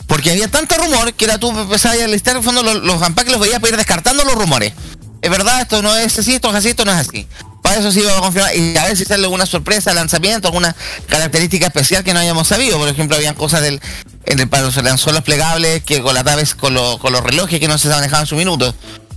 [0.08, 3.30] porque había tanto rumor que era tú empezabas a listar en fondo los, los Unpack
[3.30, 4.74] los veías para ir descartando los rumores.
[5.22, 7.28] Es verdad, esto no es así, esto es así, esto no es así.
[7.62, 10.76] Para eso sí vamos a confirmar y a ver si sale alguna sorpresa, lanzamiento, alguna
[11.08, 12.78] característica especial que no hayamos sabido.
[12.80, 13.80] Por ejemplo, habían cosas del,
[14.26, 14.76] en el para los
[15.24, 18.36] plegables que con las naves, con, los- con los relojes que no se manejaban su
[18.36, 18.74] minuto.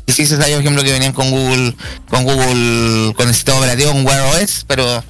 [0.07, 1.75] Y sí se sabía, por ejemplo, que venían con Google,
[2.11, 5.03] con Google, con el sistema operativo, con Wear OS, pero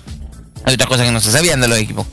[0.65, 2.07] hay otras cosas que no se sabían de los equipos.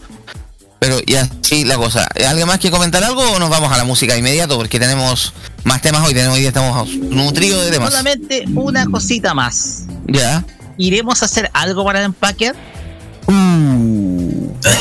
[0.82, 2.08] Pero y así la cosa.
[2.28, 4.58] ¿Alguien más que comentar algo o nos vamos a la música de inmediato?
[4.58, 5.32] Porque tenemos
[5.64, 7.92] más temas hoy, tenemos hoy día estamos nutridos de temas.
[7.92, 9.84] Solamente una cosita más.
[10.08, 10.44] Ya.
[10.78, 12.54] ¿Iremos a hacer algo para el empaque?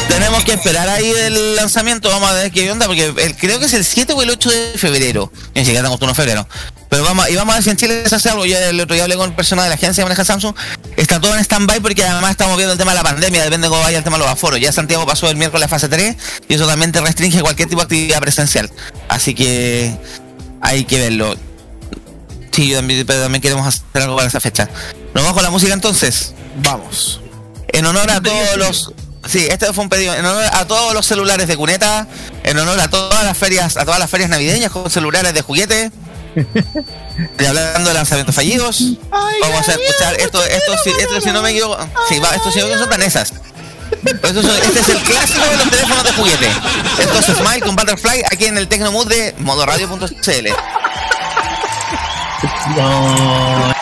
[0.08, 3.64] Tenemos que esperar ahí el lanzamiento, vamos a ver qué onda, porque el- creo que
[3.66, 5.32] es el 7 o el 8 de febrero.
[5.54, 6.46] Ni siquiera estamos en febrero.
[6.90, 8.44] Pero vamos, y vamos a ver si en Chile se hace algo.
[8.44, 10.54] Yo el otro día hablé con el personal de la agencia que maneja Samsung.
[10.96, 13.70] Está todo en stand-by porque además estamos viendo el tema de la pandemia, depende de
[13.70, 14.60] cómo vaya el tema de los aforos.
[14.60, 16.16] Ya Santiago pasó el miércoles a fase 3
[16.48, 18.70] y eso también te restringe cualquier tipo de actividad presencial.
[19.08, 19.96] Así que
[20.60, 21.36] hay que verlo.
[22.52, 24.68] Sí, yo también, pero también queremos hacer algo para esa fecha.
[25.14, 26.34] ¿Nos vamos con la música entonces?
[26.56, 27.20] Vamos.
[27.68, 28.92] En honor a todos los.
[29.28, 30.14] Sí, este fue un pedido.
[30.14, 32.06] En honor a todos los celulares de cuneta.
[32.42, 35.90] En honor a todas las ferias, a todas las ferias navideñas con celulares de juguete.
[37.38, 38.80] Y hablando de lanzamientos fallidos.
[39.10, 41.76] vamos a escuchar esto, esto, si, esto si no me equivoco.
[42.08, 43.34] Sí, va, esto si no me equivoco son.
[44.06, 46.48] Estos son- este es el clásico de los teléfonos de juguete.
[46.98, 50.48] Entonces, Mike con Butterfly aquí en el Tecnomood de modoradio.cl.
[52.74, 53.79] Where's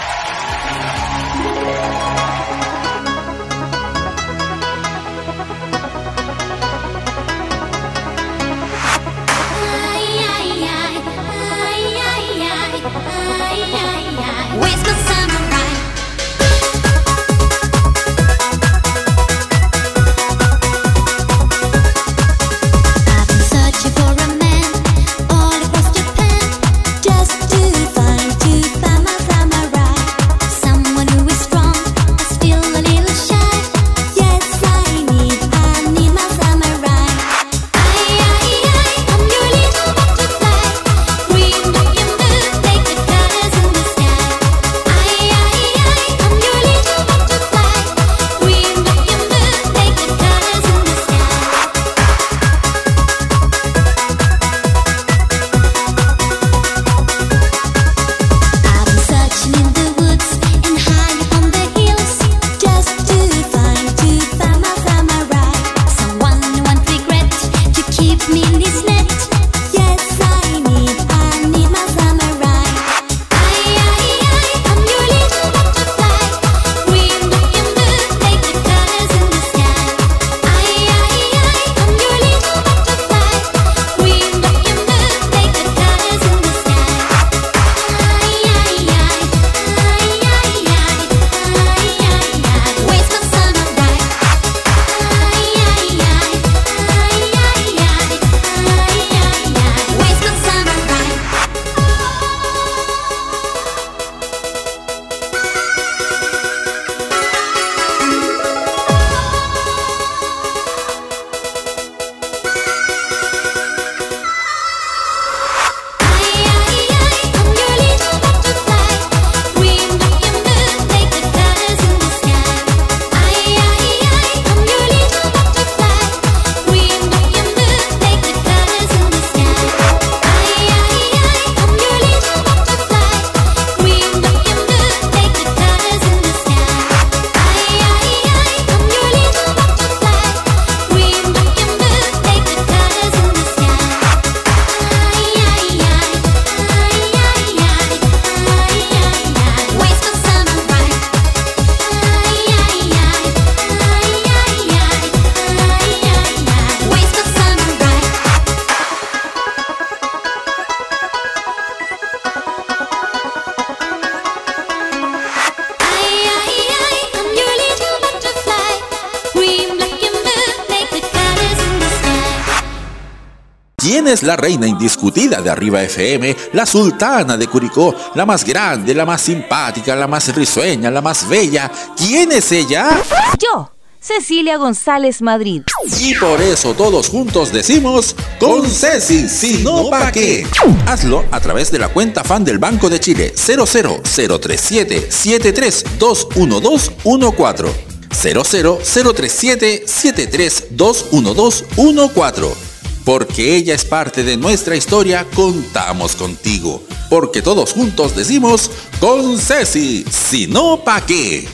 [173.89, 176.37] ¿Quién es la reina indiscutida de Arriba FM?
[176.53, 181.27] La sultana de Curicó, la más grande, la más simpática, la más risueña, la más
[181.27, 181.73] bella.
[181.97, 183.03] ¿Quién es ella?
[183.39, 185.63] Yo, Cecilia González Madrid.
[186.01, 190.47] Y por eso todos juntos decimos con Ceci, si no pa' qué.
[190.85, 197.73] Hazlo a través de la cuenta fan del Banco de Chile 00037 7321214
[198.11, 202.68] 00037 7321214
[203.09, 206.83] Porque ella es parte de nuestra historia, contamos contigo.
[207.09, 211.49] Porque todos juntos decimos con Ceci, si no pa' qué.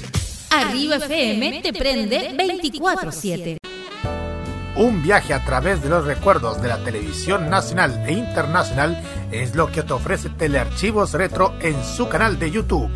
[0.51, 3.59] Arriba FM te prende 24-7.
[4.75, 9.71] Un viaje a través de los recuerdos de la televisión nacional e internacional es lo
[9.71, 12.91] que te ofrece Telearchivos Retro en su canal de YouTube.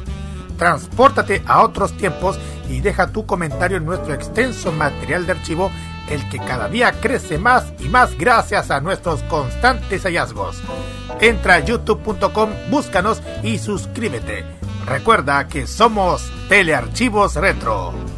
[0.56, 5.70] Transpórtate a otros tiempos y deja tu comentario en nuestro extenso material de archivo,
[6.10, 10.60] el que cada día crece más y más gracias a nuestros constantes hallazgos.
[11.20, 14.44] Entra a youtube.com, búscanos y suscríbete.
[14.86, 18.17] Recuerda que somos Telearchivos Retro.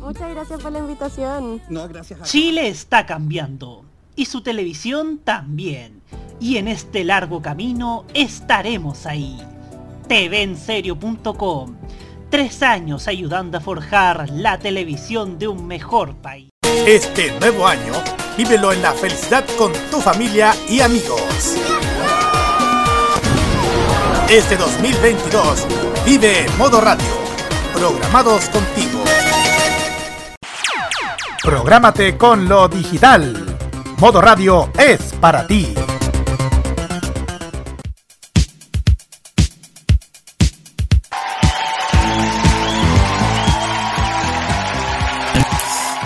[0.00, 1.60] Muchas gracias por la invitación.
[1.68, 3.84] No, gracias a Chile está cambiando
[4.18, 6.02] y su televisión también.
[6.40, 9.38] Y en este largo camino estaremos ahí.
[10.08, 11.76] TVenserio.com.
[12.28, 16.50] Tres años ayudando a forjar la televisión de un mejor país.
[16.86, 17.92] Este nuevo año,
[18.36, 21.56] vívelo en la felicidad con tu familia y amigos.
[24.28, 25.66] Este 2022,
[26.04, 27.06] vive en modo radio,
[27.72, 28.87] programados contigo.
[31.42, 33.56] Prográmate con lo digital.
[33.98, 35.74] Modo radio es para ti.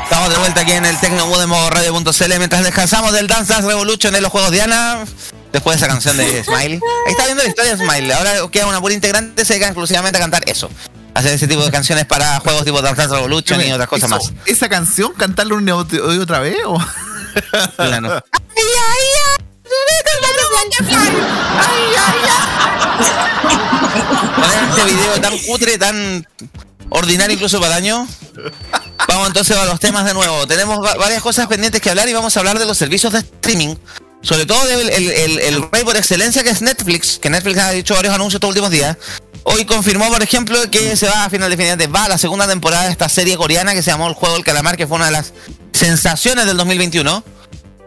[0.05, 3.67] Estamos de vuelta aquí en el Tecnomood de modo radio.cl mientras descansamos del Dance Dance
[3.67, 5.05] Revolution en los juegos Diana.
[5.53, 6.81] Después de esa canción de Smile.
[7.07, 8.13] Ahí está viendo la historia de Smile.
[8.15, 10.71] Ahora queda una pura integrante, se dedica exclusivamente a cantar eso.
[11.15, 14.33] Hacer ese tipo de canciones para juegos tipo Dance Dance Revolution y otras cosas más.
[14.47, 16.57] ¿Esa canción cantarla una y otra- vez?
[16.65, 16.79] O?
[17.77, 18.23] Claro.
[24.37, 26.27] Poner este video tan cutre, tan
[26.91, 28.07] ordinario incluso para daño.
[29.09, 30.47] Vamos entonces a los temas de nuevo.
[30.47, 33.21] Tenemos va- varias cosas pendientes que hablar y vamos a hablar de los servicios de
[33.21, 33.77] streaming.
[34.23, 37.71] Sobre todo del el, el- el rey por excelencia que es Netflix, que Netflix ha
[37.71, 38.97] dicho varios anuncios estos últimos días.
[39.45, 42.85] Hoy confirmó, por ejemplo, que se va a final definitivamente va a la segunda temporada
[42.85, 45.13] de esta serie coreana que se llamó El Juego del Calamar, que fue una de
[45.13, 45.33] las
[45.73, 47.25] sensaciones del 2021.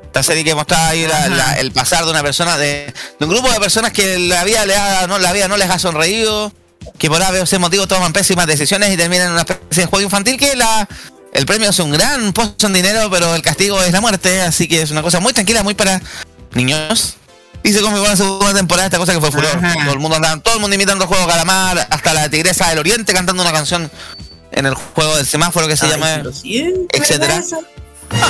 [0.05, 3.29] Esta serie que mostraba ahí la- la- el pasar de una persona, de, de un
[3.31, 6.51] grupo de personas que la vida, le ha- no, la vida no les ha sonreído,
[6.97, 10.37] que por ese motivo toman pésimas decisiones y terminan en una especie de juego infantil
[10.37, 10.87] que la,
[11.33, 14.67] el premio es un gran puesto en dinero, pero el castigo es la muerte, así
[14.67, 16.01] que es una cosa muy tranquila, muy para
[16.53, 17.15] niños.
[17.65, 19.59] Y se confirmó la segunda temporada esta cosa que fue furor.
[19.83, 22.77] Todo el mundo andaba, todo el mundo imitando el juego Calamar, hasta la tigresa del
[22.77, 23.89] oriente cantando una canción
[24.51, 26.21] en el juego del semáforo que se llama
[26.93, 27.41] etcétera.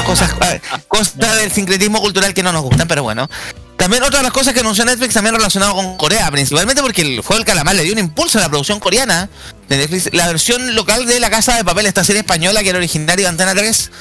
[0.05, 3.29] Cosas, eh, cosas del sincretismo cultural que no nos gustan, pero bueno.
[3.75, 7.19] También otra de las cosas que anunció Netflix también relacionado con Corea, principalmente porque el
[7.19, 9.29] juego del calamar le dio un impulso a la producción coreana
[9.67, 10.13] de Netflix.
[10.13, 13.27] La versión local de La Casa de Papel, esta serie española que era originaria de
[13.27, 13.91] Antena 3.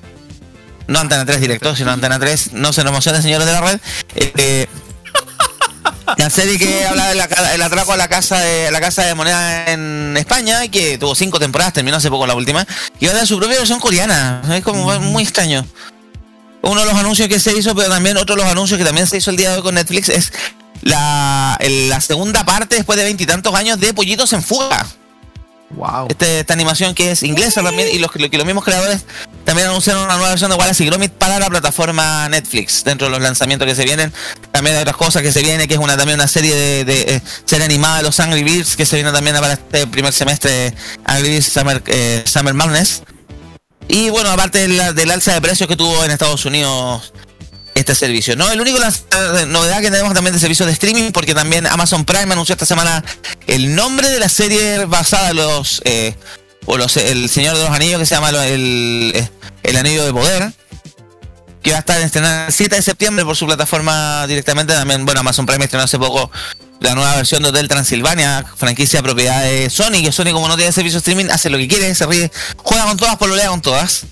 [0.87, 2.53] No Antena 3 directo, sino Antena 3.
[2.53, 3.81] No se nos emocionen, señores de la red.
[4.15, 4.69] Eh,
[6.17, 7.21] la serie que habla del
[7.55, 11.39] el atraco a la casa de la casa de moneda en España que tuvo cinco
[11.39, 12.67] temporadas, terminó hace poco la última,
[13.01, 14.43] y ahora su propia versión coreana.
[14.55, 15.67] Es como muy extraño.
[16.63, 19.07] Uno de los anuncios que se hizo, pero también otro de los anuncios que también
[19.07, 20.33] se hizo el día de hoy con Netflix es
[20.83, 24.87] la, la segunda parte después de veintitantos años de Pollitos en Fuga.
[25.71, 26.07] Wow.
[26.09, 29.05] Este- esta animación que es inglesa también y los, que los mismos creadores
[29.45, 33.11] también anunciaron una nueva versión de Wallace y Gromit para la plataforma Netflix dentro de
[33.11, 34.13] los lanzamientos que se vienen
[34.53, 37.17] también hay otras cosas que se viene que es una también una serie de, de,
[37.17, 40.73] eh, serie animada de los Angry Birds que se viene también para este primer semestre
[41.05, 43.03] Angry Birds Summer, eh, Madness
[43.89, 47.13] y bueno aparte de del alza de precios que tuvo en Estados Unidos
[47.75, 48.37] este servicio.
[48.37, 49.03] No, el único lanz-
[49.41, 52.67] eh, novedad que tenemos también de servicio de streaming, porque también Amazon Prime anunció esta
[52.67, 53.05] semana
[53.47, 56.15] el nombre de la serie basada en los eh,
[56.67, 59.29] o los el Señor de los Anillos que se llama el, eh,
[59.63, 60.53] el Anillo de Poder.
[61.63, 64.75] Que va a estar estrenada el 7 de septiembre por su plataforma directamente.
[64.75, 66.31] También, bueno, Amazon Prime estrenó hace poco
[66.81, 70.73] la nueva versión de Hotel Transilvania, franquicia propiedad de Sony, que Sony como no tiene
[70.73, 74.03] servicio de streaming, hace lo que quiere, se ríe, juega con todas, pololea con todas.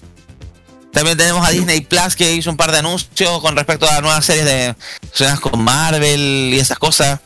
[0.92, 4.24] También tenemos a Disney Plus que hizo un par de anuncios con respecto a nuevas
[4.24, 7.20] series de relacionadas con Marvel y esas cosas.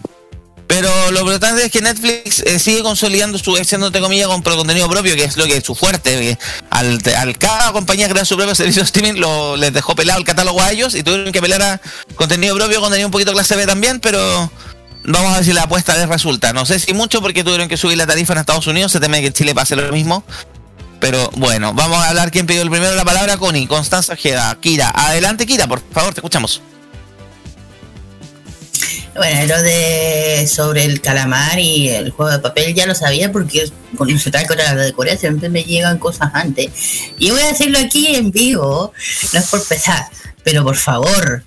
[0.67, 4.89] Pero lo importante es que Netflix eh, sigue consolidando su, haciendo entre comillas, con contenido
[4.89, 6.39] propio, que es lo que es su fuerte.
[6.71, 10.25] al, al cada compañía crear su propio servicio de streaming, lo, les dejó pelado el
[10.25, 11.81] catálogo a ellos y tuvieron que pelear a
[12.17, 14.51] contenido propio, contenido un poquito clase B también, pero
[15.05, 16.53] vamos a ver si la apuesta les resulta.
[16.53, 19.21] No sé si mucho porque tuvieron que subir la tarifa en Estados Unidos, se teme
[19.21, 20.25] que en Chile pase lo mismo.
[21.01, 24.91] Pero bueno, vamos a hablar quién pidió el primero la palabra, Connie, Constanza Ojeda, Kira.
[24.95, 26.63] Adelante, Kira, por favor, te escuchamos.
[29.17, 33.67] Bueno, lo de sobre el calamar y el juego de papel ya lo sabía porque
[34.19, 36.71] se trata de la de Corea siempre me llegan cosas antes.
[37.19, 38.93] Y voy a decirlo aquí en vivo,
[39.33, 40.05] no es por pesar,
[40.45, 41.45] pero por favor,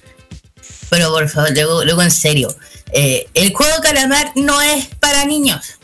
[0.90, 2.56] pero por favor, luego, en serio,
[2.92, 5.79] eh, el juego calamar no es para niños.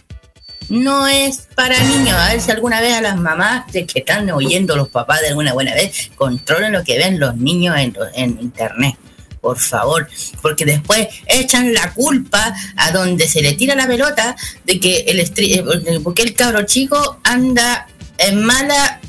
[0.70, 2.16] No es para niños.
[2.18, 5.30] A ver si alguna vez a las mamás de que están oyendo los papás de
[5.30, 8.95] alguna buena vez controlen lo que ven los niños en, en internet
[9.41, 10.09] por favor,
[10.41, 15.20] porque después echan la culpa a donde se le tira la pelota de que el
[15.20, 15.63] eh,
[16.03, 17.86] porque- el cabro chico anda
[18.18, 18.99] en mala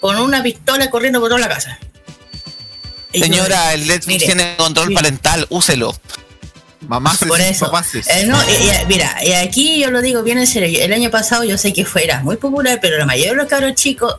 [0.00, 1.78] con una pistola corriendo por toda la casa.
[3.12, 5.94] Señora, el Netflix mire, tiene control parental, úselo.
[6.86, 7.70] Mamás por eso.
[8.08, 8.38] Eh, no,
[8.86, 10.80] mira, y aquí yo lo digo bien en serio.
[10.82, 13.74] El año pasado yo sé que fuera muy popular, pero la mayoría de los cabros
[13.74, 14.16] chicos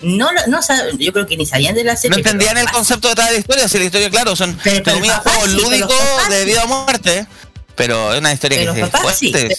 [0.00, 2.10] no, lo- no saben, yo creo que ni sabían de la serie.
[2.10, 4.82] No pero entendían el concepto detrás de la historia, si la historia, claro, son pero
[4.96, 7.26] comillas, juegos sí, pero lúdicos de vida o muerte,
[7.74, 9.56] pero es una historia Pero que los es papás sí, fuerte.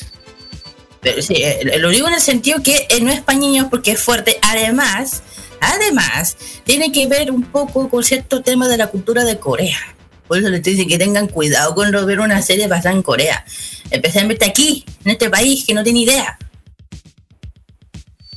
[1.02, 3.92] Pero sí, eh, lo digo en el sentido que eh, no es para niños porque
[3.92, 4.38] es fuerte.
[4.44, 5.24] Además,
[5.62, 9.80] además, tiene que ver un poco con cierto tema de la cultura de Corea.
[10.28, 13.46] Por eso les estoy diciendo que tengan cuidado cuando ver una serie basada en Corea.
[13.92, 16.38] Especialmente aquí, en este país, que no tiene idea.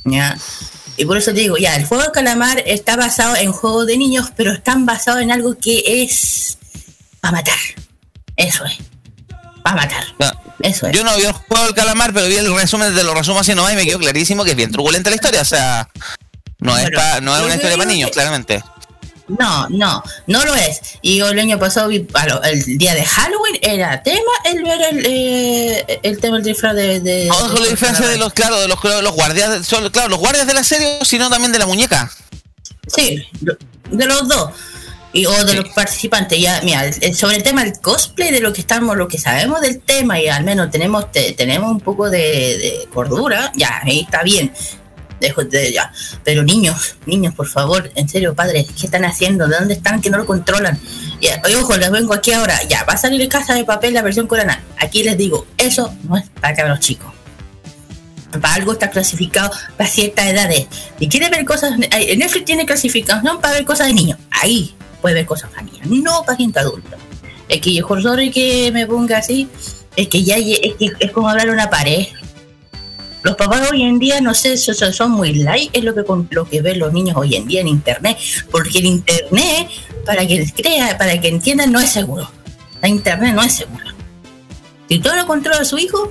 [0.05, 0.37] ¿Ya?
[0.97, 3.97] Y por eso te digo, ya, el juego de calamar está basado en juegos de
[3.97, 6.57] niños, pero están basados en algo que es
[7.21, 7.57] para matar.
[8.35, 8.77] Eso es.
[9.63, 10.03] Para matar.
[10.61, 10.95] Eso es.
[10.95, 13.53] Yo no vi el juego del calamar, pero vi el resumen de lo resumo así
[13.55, 15.41] nomás y me quedó clarísimo que es bien truculenta la historia.
[15.41, 15.89] O sea,
[16.59, 18.63] no es, pa- no es una historia para niños, que- claramente.
[19.37, 20.81] No, no, no lo es.
[21.01, 24.81] Y el año pasado vi, a lo- el día de Halloween era tema el ver
[24.89, 26.99] el, eh, el tema del disfraz de...
[26.99, 30.19] de No solo la diferencia de los, claro, de los, los guardias, son, claro, los
[30.19, 32.11] guardias de la serie, sino también de la muñeca.
[32.87, 33.23] Sí,
[33.91, 34.49] de los dos.
[35.11, 36.39] Y, o de los participantes.
[36.39, 36.83] Ya, mira,
[37.15, 40.27] sobre el tema del cosplay, de lo que estamos, lo que sabemos del tema, y
[40.27, 44.53] al menos tenemos, te- tenemos un poco de, de cordura, ya, ahí está bien.
[45.19, 45.91] Dejo de ya.
[46.23, 49.47] Pero niños, niños, por favor, en serio, padres, ¿qué están haciendo?
[49.47, 50.79] ¿De dónde están que no lo controlan?
[51.21, 52.57] Ya, ojo, les vengo aquí ahora.
[52.67, 54.63] Ya, va a salir casa de papel la versión coreana.
[54.77, 57.19] Aquí les digo, eso no es para cabros chicos
[58.37, 60.67] para algo está clasificado para ciertas edades.
[60.99, 64.19] Y quiere ver cosas, Netflix tiene clasificación para ver cosas de niños.
[64.29, 66.97] Ahí puede ver cosas para niños, no para gente adulta.
[67.47, 69.49] Es que yo, sorry que me ponga así,
[69.95, 72.07] es que ya es, como hablar una pared.
[73.21, 76.27] Los papás hoy en día, no sé, son, son- muy light, es lo que, con-
[76.31, 78.17] lo que ven los niños hoy en día en internet.
[78.49, 79.67] Porque el internet,
[80.05, 82.29] para que crea, para que entiendan, no es seguro.
[82.81, 83.85] La internet no es seguro.
[84.87, 86.09] Si todo lo controla su hijo,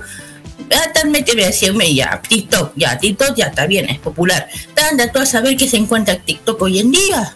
[0.71, 4.47] va a estar metido decirme ya, TikTok, ya, TikTok ya está bien, es popular.
[4.91, 7.33] Anda tú a saber qué se encuentra en TikTok hoy en día.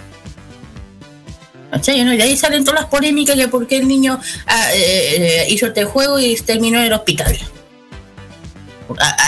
[1.72, 2.14] ¿no?
[2.14, 5.66] Y ahí salen todas las polémicas de por qué el niño ah, eh, eh, hizo
[5.68, 7.36] este juego y terminó en el hospital.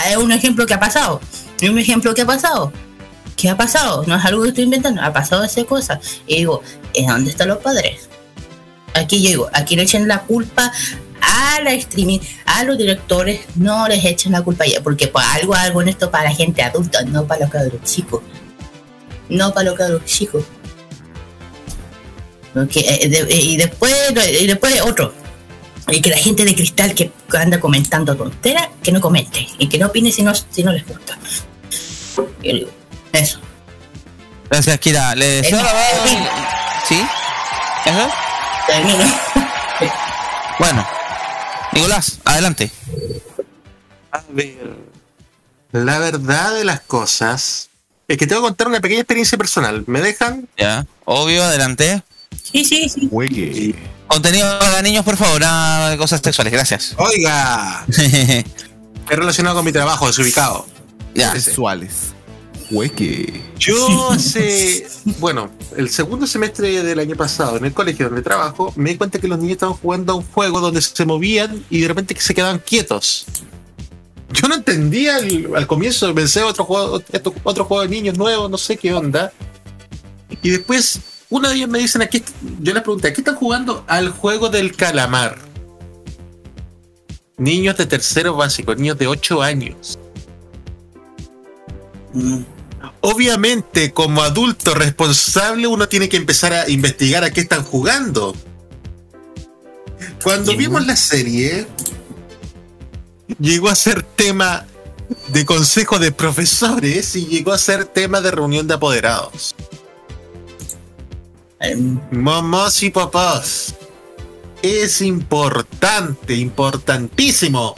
[0.08, 1.20] Es un ejemplo que ha pasado.
[1.60, 2.72] Es un ejemplo que ha pasado.
[3.36, 4.04] ¿Qué ha pasado?
[4.06, 6.00] No es algo que estoy inventando, ha pasado esa cosa.
[6.26, 6.62] Y digo,
[6.94, 8.08] ¿en dónde están los padres?
[8.94, 10.72] Aquí yo digo, aquí le echen la culpa
[11.20, 15.54] a la streaming, a los directores, no les echen la culpa ya, porque pues, algo,
[15.54, 18.22] algo en esto para la gente adulta, no para los cabros chicos.
[19.28, 20.44] No para los cabros chicos.
[22.54, 23.94] Eh, eh, y después,
[24.40, 25.12] y después otro.
[25.88, 29.46] Y que la gente de cristal que anda comentando tonteras, que no comente.
[29.58, 31.16] Y que no opine si no, si no les gusta.
[33.12, 33.40] Eso.
[34.50, 35.14] Gracias, Kira.
[35.14, 35.72] Le deseo la
[36.88, 37.00] ¿Sí?
[37.84, 38.10] ¿Eso?
[40.58, 40.86] Bueno,
[41.72, 42.70] Nicolás, adelante.
[44.10, 44.76] A ver.
[45.72, 47.68] La verdad de las cosas
[48.08, 49.84] es que tengo que contar una pequeña experiencia personal.
[49.86, 50.48] ¿Me dejan?
[50.56, 52.02] Ya, obvio, adelante.
[52.42, 53.74] Sí, sí, sí.
[54.08, 56.94] Contenido para niños, por favor, nada de cosas sexuales, gracias.
[56.96, 57.84] Oiga.
[57.88, 58.44] es
[59.08, 60.66] relacionado con mi trabajo, desubicado.
[61.14, 61.32] Ya.
[61.38, 62.14] Sexuales.
[62.70, 63.42] Hueque.
[63.58, 64.86] Yo hace,
[65.18, 69.18] bueno, el segundo semestre del año pasado en el colegio donde trabajo, me di cuenta
[69.18, 72.20] que los niños estaban jugando a un juego donde se movían y de repente que
[72.20, 73.24] se quedaban quietos.
[74.32, 78.48] Yo no entendía al, al comienzo, pensé otro juego, otro, otro juego de niños nuevo,
[78.48, 79.32] no sé qué onda.
[80.42, 82.22] Y después, una de ellas me dicen aquí,
[82.60, 83.84] yo les pregunté, ¿qué están jugando?
[83.88, 85.38] Al juego del calamar.
[87.36, 89.98] Niños de tercero básico, niños de 8 años.
[93.00, 98.34] Obviamente, como adulto responsable, uno tiene que empezar a investigar a qué están jugando.
[100.22, 101.66] Cuando vimos la serie,
[103.38, 104.66] llegó a ser tema
[105.28, 109.55] de consejo de profesores y llegó a ser tema de reunión de apoderados.
[112.10, 113.74] Mamás y papás,
[114.62, 117.74] es importante, importantísimo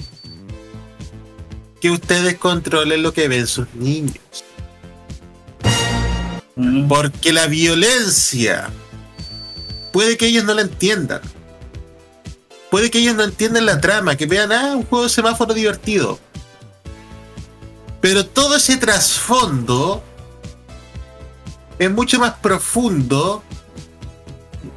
[1.81, 4.19] que ustedes controlen lo que ven sus niños.
[6.89, 8.69] Porque la violencia
[9.93, 11.21] puede que ellos no la entiendan.
[12.71, 16.19] Puede que ellos no entiendan la trama, que vean, ah, un juego de semáforo divertido.
[18.01, 20.03] Pero todo ese trasfondo
[21.79, 23.43] es mucho más profundo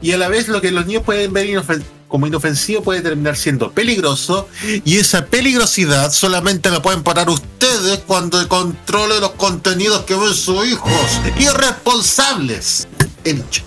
[0.02, 3.38] y a la vez lo que los niños pueden ver inofen- como inofensivo puede terminar
[3.38, 4.50] siendo peligroso
[4.84, 10.66] y esa peligrosidad solamente la pueden parar ustedes cuando controlen los contenidos que ven sus
[10.68, 10.92] hijos.
[11.40, 12.88] Irresponsables.
[13.24, 13.64] He dicho.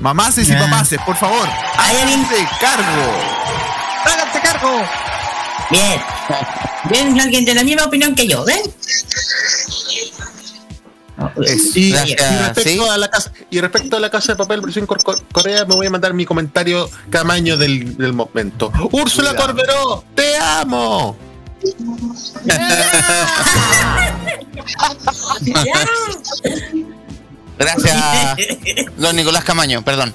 [0.00, 0.58] Mamases y Ah.
[0.60, 3.12] papaces, por favor, háganse cargo.
[4.04, 4.82] ¡Háganse cargo!
[5.70, 6.00] Bien.
[6.90, 8.60] Bien, alguien de la misma opinión que yo, ¿ven?
[11.74, 12.88] Y, Gracias, y respecto sí.
[12.90, 15.74] a la casa, y respecto a la casa de papel versión Cor- Cor- Corea, me
[15.74, 18.70] voy a mandar mi comentario camaño del, del momento.
[18.92, 19.34] Úrsula.
[19.34, 21.16] Corberó, te amo.
[27.58, 27.96] Gracias,
[28.96, 30.14] don Nicolás Camaño, perdón.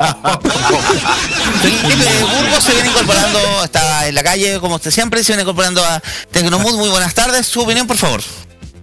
[1.60, 5.84] Felipe Burgos se viene incorporando, está en la calle, como usted siempre, se viene incorporando
[5.84, 6.76] a Tecnomood.
[6.76, 8.22] Muy buenas tardes, su opinión, por favor.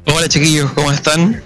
[0.07, 1.43] Hola chiquillos, ¿cómo están?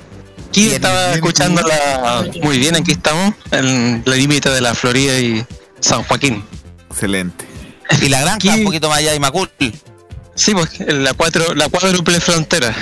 [0.49, 2.25] Aquí Bien, estaba bien, escuchando la...
[2.43, 5.45] Muy bien, aquí estamos, en la límite de la Florida y
[5.79, 6.43] San Joaquín.
[6.89, 7.45] Excelente.
[8.01, 9.49] Y la granja, Aquí- un poquito más allá de Macul.
[10.35, 12.73] Sí, pues la, cuatro, la cuádruple frontera.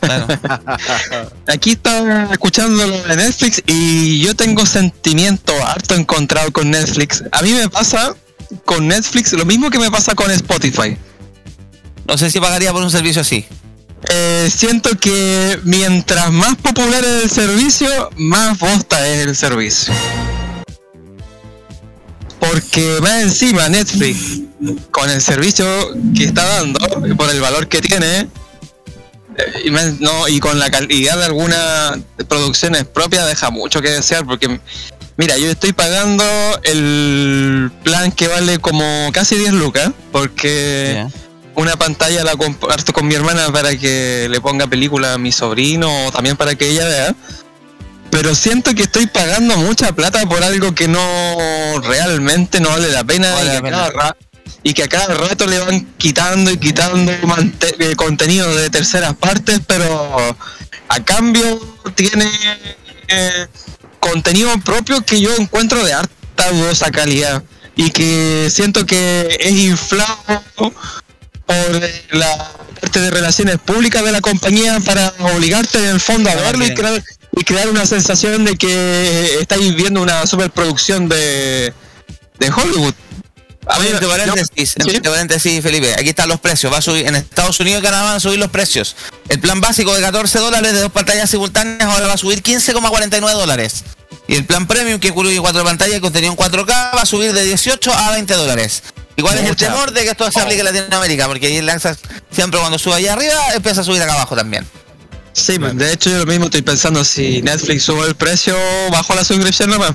[0.00, 0.26] Claro.
[1.46, 7.22] Aquí estaba escuchando de Netflix y yo tengo sentimiento harto encontrado con Netflix.
[7.32, 8.14] A mí me pasa
[8.64, 10.96] con Netflix lo mismo que me pasa con Spotify.
[12.06, 13.46] No sé si pagaría por un servicio así.
[14.08, 19.94] Eh, siento que mientras más popular es el servicio, más bosta es el servicio.
[22.40, 24.40] Porque más encima Netflix,
[24.90, 25.64] con el servicio
[26.16, 26.80] que está dando,
[27.16, 28.28] por el valor que tiene,
[29.64, 31.98] y, no, y con la calidad de algunas
[32.28, 34.26] producciones propias, deja mucho que desear.
[34.26, 34.60] Porque,
[35.16, 36.24] mira, yo estoy pagando
[36.64, 41.06] el plan que vale como casi 10 lucas, porque
[41.54, 46.06] una pantalla la comparto con mi hermana para que le ponga película a mi sobrino
[46.06, 47.14] o también para que ella vea.
[48.10, 53.04] Pero siento que estoy pagando mucha plata por algo que no realmente no vale la
[53.04, 53.76] pena, Vale y, la que pena.
[53.76, 54.16] cada ra-
[54.64, 59.60] y que a cada rato le van quitando y quitando eh, contenido de terceras partes,
[59.66, 60.36] pero
[60.88, 61.58] a cambio
[61.94, 62.30] tiene
[63.08, 63.46] eh,
[63.98, 67.42] contenido propio que yo encuentro de harta dudosa calidad
[67.74, 70.42] y que siento que es inflado
[71.46, 76.30] por eh, la parte de relaciones públicas de la compañía para obligarte en el fondo
[76.30, 77.02] a Ah, verlo y crear,
[77.36, 81.72] y crear una sensación de que estáis viendo una superproducción de,
[82.38, 82.94] de Hollywood.
[83.66, 84.90] A mí- entre paréntesis, ¿sí?
[84.96, 86.72] entre paréntesis, Felipe, aquí están los precios.
[86.72, 88.96] Va a subir en Estados Unidos y Canadá van a subir los precios.
[89.28, 93.20] El plan básico de 14 dólares de dos pantallas simultáneas ahora va a subir 15,49
[93.34, 93.84] dólares.
[94.26, 96.66] Y el plan premium que incluye cuatro pantallas y contenido en 4K
[96.96, 98.82] va a subir de 18 a 20 dólares.
[99.16, 101.98] Igual es el temor de que esto se aplique en Latinoamérica, porque ahí lanzas
[102.30, 104.66] siempre cuando sube allá arriba empieza a subir acá abajo también.
[105.34, 108.56] Sí, de hecho yo lo mismo estoy pensando si Netflix sube el precio,
[108.90, 109.92] bajo la suscripción nomás.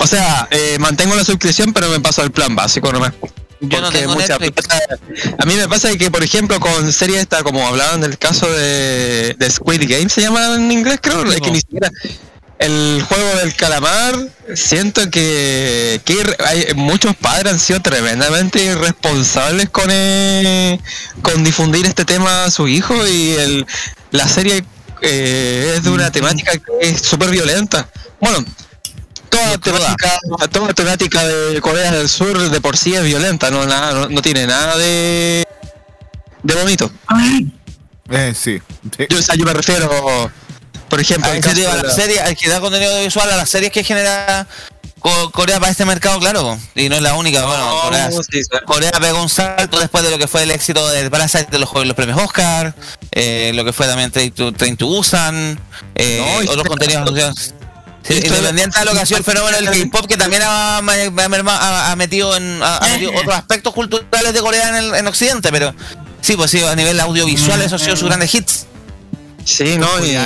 [0.00, 3.12] O sea, eh, mantengo la suscripción pero me paso al plan básico nomás.
[3.60, 4.66] Yo no Porque tengo mucha Netflix.
[4.66, 4.98] plata-
[5.38, 9.34] A mí me pasa que, por ejemplo, con series esta, como hablaban del caso de,
[9.38, 11.90] de Squid Game, se llama en inglés, creo, es que ni siquiera
[12.58, 14.14] el juego del calamar,
[14.54, 16.00] siento que,
[16.44, 20.80] hay, muchos padres han sido tremendamente irresponsables con, eh,
[21.22, 23.66] con difundir este tema a su hijo y el,
[24.10, 24.64] la serie
[25.02, 27.88] eh, es de una temática que es súper violenta.
[28.20, 28.44] Bueno,
[29.28, 30.18] toda temática,
[30.50, 34.22] toda temática de Corea del Sur de por sí es violenta, no, nada, no, no
[34.22, 35.46] tiene nada de,
[36.42, 36.90] de bonito.
[38.10, 38.62] Eh, sí.
[39.10, 40.30] Yo, o sea, yo me refiero,
[40.88, 43.82] por ejemplo, caso a la serie, al que da contenido audiovisual a las series que
[43.84, 44.46] genera
[45.00, 46.58] Co- Corea para este mercado, claro.
[46.74, 47.44] Y no es la única.
[47.44, 48.10] Bueno, Corea,
[48.64, 51.72] Corea pegó un salto después de lo que fue el éxito de Parasite de los,
[51.72, 52.74] los premios Oscar,
[53.12, 55.60] eh, lo que fue también Train to, Train to Busan,
[55.94, 57.52] eh, No, otros contenidos.
[58.02, 60.80] Sí, independiente de lo que ha sido el fenómeno del K-pop, que también ha, ha-
[60.80, 65.06] ha- ha metido en ha, ha metido otros aspectos culturales de Corea en, el- en
[65.08, 65.74] Occidente, pero
[66.20, 68.66] sí, pues sí, a nivel audiovisual, eso ha sido sus grandes hits.
[69.44, 70.16] Sí, no, y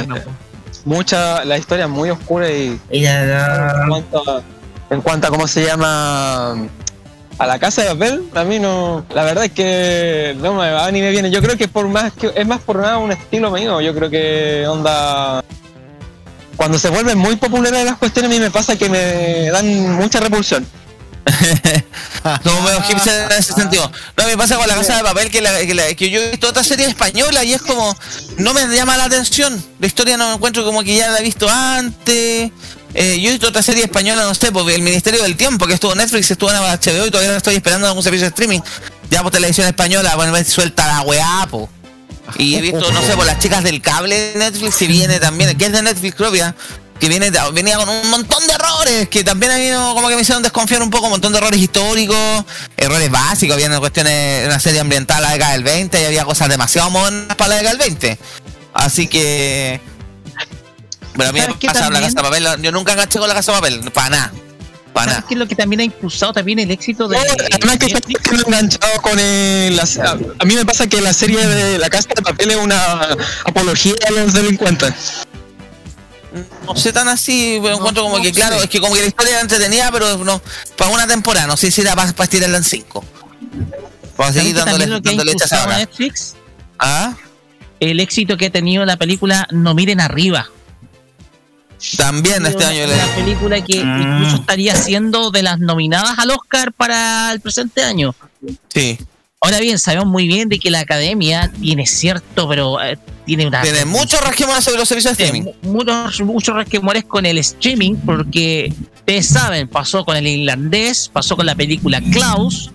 [0.84, 4.42] mucha, la historia es muy oscura y en cuanto, a,
[4.90, 6.56] en cuanto a cómo se llama
[7.40, 10.90] a la casa de papel, a mí no, la verdad es que no me va
[10.92, 11.30] ni me viene.
[11.30, 13.80] Yo creo que por más que es más por nada un estilo mío.
[13.80, 15.42] Yo creo que onda
[16.56, 20.20] cuando se vuelven muy populares las cuestiones a mí me pasa que me dan mucha
[20.20, 20.66] repulsión.
[22.42, 23.90] Como medio hipster en ese sentido.
[24.16, 26.30] No, me pasa con la casa de papel que, la- que, la- que yo he
[26.30, 27.96] visto otra serie española y es como,
[28.38, 29.62] no me llama la atención.
[29.78, 32.50] La historia no me encuentro como que ya la he visto antes.
[32.92, 35.74] Eh, yo he visto otra serie española, no sé, porque el Ministerio del Tiempo, que
[35.74, 38.60] estuvo en Netflix, estuvo en HBO y todavía estoy esperando algún servicio de streaming.
[39.10, 41.68] Ya por televisión española, bueno, me suelta la weá, po.
[42.38, 45.56] Y he visto, no sé, por las chicas del cable de Netflix, que viene también,
[45.56, 46.54] que es de Netflix propia,
[47.00, 50.14] que viene, venía con un montón de errores, que también a mí no- como que
[50.14, 52.44] me hicieron desconfiar un poco, un montón de errores históricos,
[52.76, 56.48] errores básicos, había cuestiones, una serie ambiental a la década del 20 y había cosas
[56.48, 58.18] demasiado modernas para la década del 20.
[58.74, 59.80] Así que...
[61.16, 63.28] Pero a mí me ¿Sabes qué pasa la casa de papel, yo nunca enganché con
[63.28, 64.32] la casa de papel, para nada.
[64.92, 65.28] Para ¿Sabes nada.
[65.28, 69.00] qué es lo que también ha impulsado también el éxito de Además que estoy enganchado
[69.02, 69.88] con el, la-
[70.38, 73.94] a mí me pasa que la serie de La Casa de Papel es una apología
[74.06, 74.92] a los delincuentes.
[76.66, 79.32] No sé tan así, pero encuentro como que, claro, es que como que la historia
[79.32, 80.40] era entretenida, pero no,
[80.76, 83.04] para una temporada, no sé si era para, para estirarla en cinco.
[84.16, 85.78] Para ¿Sabes seguir dándole, dándole ahora.
[85.78, 86.34] Netflix?
[86.78, 87.14] ¿Ah?
[87.80, 90.50] El éxito que ha tenido la película No miren arriba.
[91.96, 96.72] También este año le- La película que incluso estaría siendo de las nominadas al Oscar
[96.74, 98.14] para el presente año.
[98.68, 98.98] Sí.
[99.42, 103.62] Ahora bien, sabemos muy bien de que la academia tiene cierto, pero eh, tiene una.
[103.62, 105.50] Tiene muchos rasquemores sobre los servicios de streaming.
[105.62, 111.46] Muchos, muchos resquemores con el streaming, porque ustedes saben, pasó con el irlandés, pasó con
[111.46, 112.70] la película Klaus.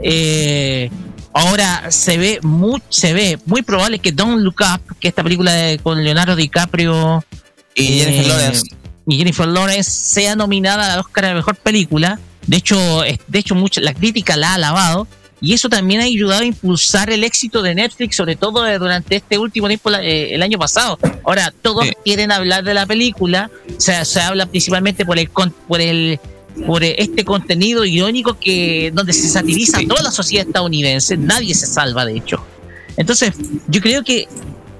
[0.00, 0.90] eh,
[1.32, 5.52] ahora se ve muy, se ve muy probable que Don't Look Up, que esta película
[5.52, 7.24] de- con Leonardo DiCaprio
[7.74, 8.62] Y Jennifer Lawrence.
[9.08, 12.20] y Jennifer Lawrence sea nominada al Oscar a mejor película.
[12.46, 15.08] De hecho, de hecho mucha, la crítica la ha alabado.
[15.40, 19.16] Y eso también ha ayudado a impulsar el éxito de Netflix, sobre todo eh, durante
[19.16, 20.98] este último tiempo, eh, el año pasado.
[21.24, 25.80] Ahora, todos quieren hablar de la película, o sea, se habla principalmente por el por
[25.80, 26.18] el
[26.66, 32.04] por este contenido irónico que donde se satiriza toda la sociedad estadounidense, nadie se salva
[32.04, 32.44] de hecho.
[32.96, 33.34] Entonces,
[33.66, 34.28] yo creo que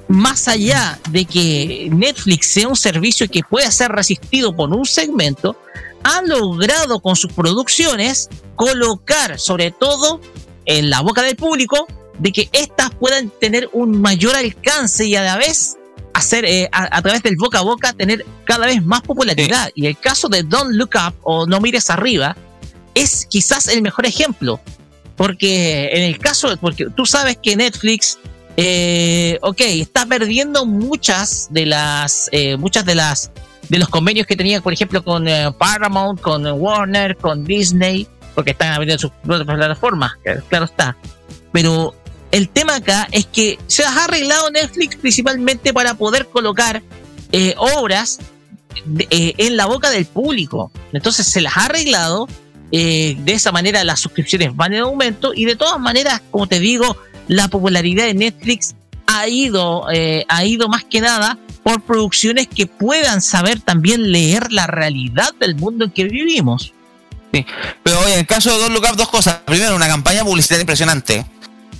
[0.09, 5.57] más allá de que Netflix sea un servicio que pueda ser resistido por un segmento,
[6.05, 10.20] ha logrado con sus producciones colocar sobre todo
[10.66, 11.86] en la boca del público
[12.18, 15.76] de que éstas puedan tener un mayor alcance y a la vez
[16.12, 19.70] hacer eh, a, a través del boca a boca tener cada vez más popularidad.
[19.74, 22.36] Y el caso de Don't Look Up o No Mires Arriba
[22.94, 24.61] es quizás el mejor ejemplo.
[25.16, 28.18] Porque en el caso, porque tú sabes que Netflix,
[28.57, 33.30] eh, ok, está perdiendo muchas de las, eh, muchas de las,
[33.69, 38.51] de los convenios que tenía, por ejemplo, con eh, Paramount, con Warner, con Disney, porque
[38.53, 40.12] están abriendo sus propias plataformas,
[40.49, 40.97] claro está.
[41.53, 41.95] Pero
[42.31, 46.83] el tema acá es que se ha arreglado Netflix principalmente para poder colocar
[47.31, 48.19] eh, obras
[49.11, 50.71] eh, en la boca del público.
[50.93, 52.29] Entonces se las ha arreglado.
[52.73, 56.59] eh, de esa manera las suscripciones van en aumento y de todas maneras, como te
[56.59, 56.97] digo,
[57.29, 58.75] la popularidad de Netflix
[59.07, 64.53] ha ido, eh, ha ido más que nada por producciones que puedan saber también leer
[64.53, 66.73] la realidad del mundo en que vivimos.
[67.33, 67.45] Sí.
[67.83, 69.39] Pero oye, en el caso de Don't Look Up, dos cosas.
[69.45, 71.27] Primero, una campaña publicitaria impresionante.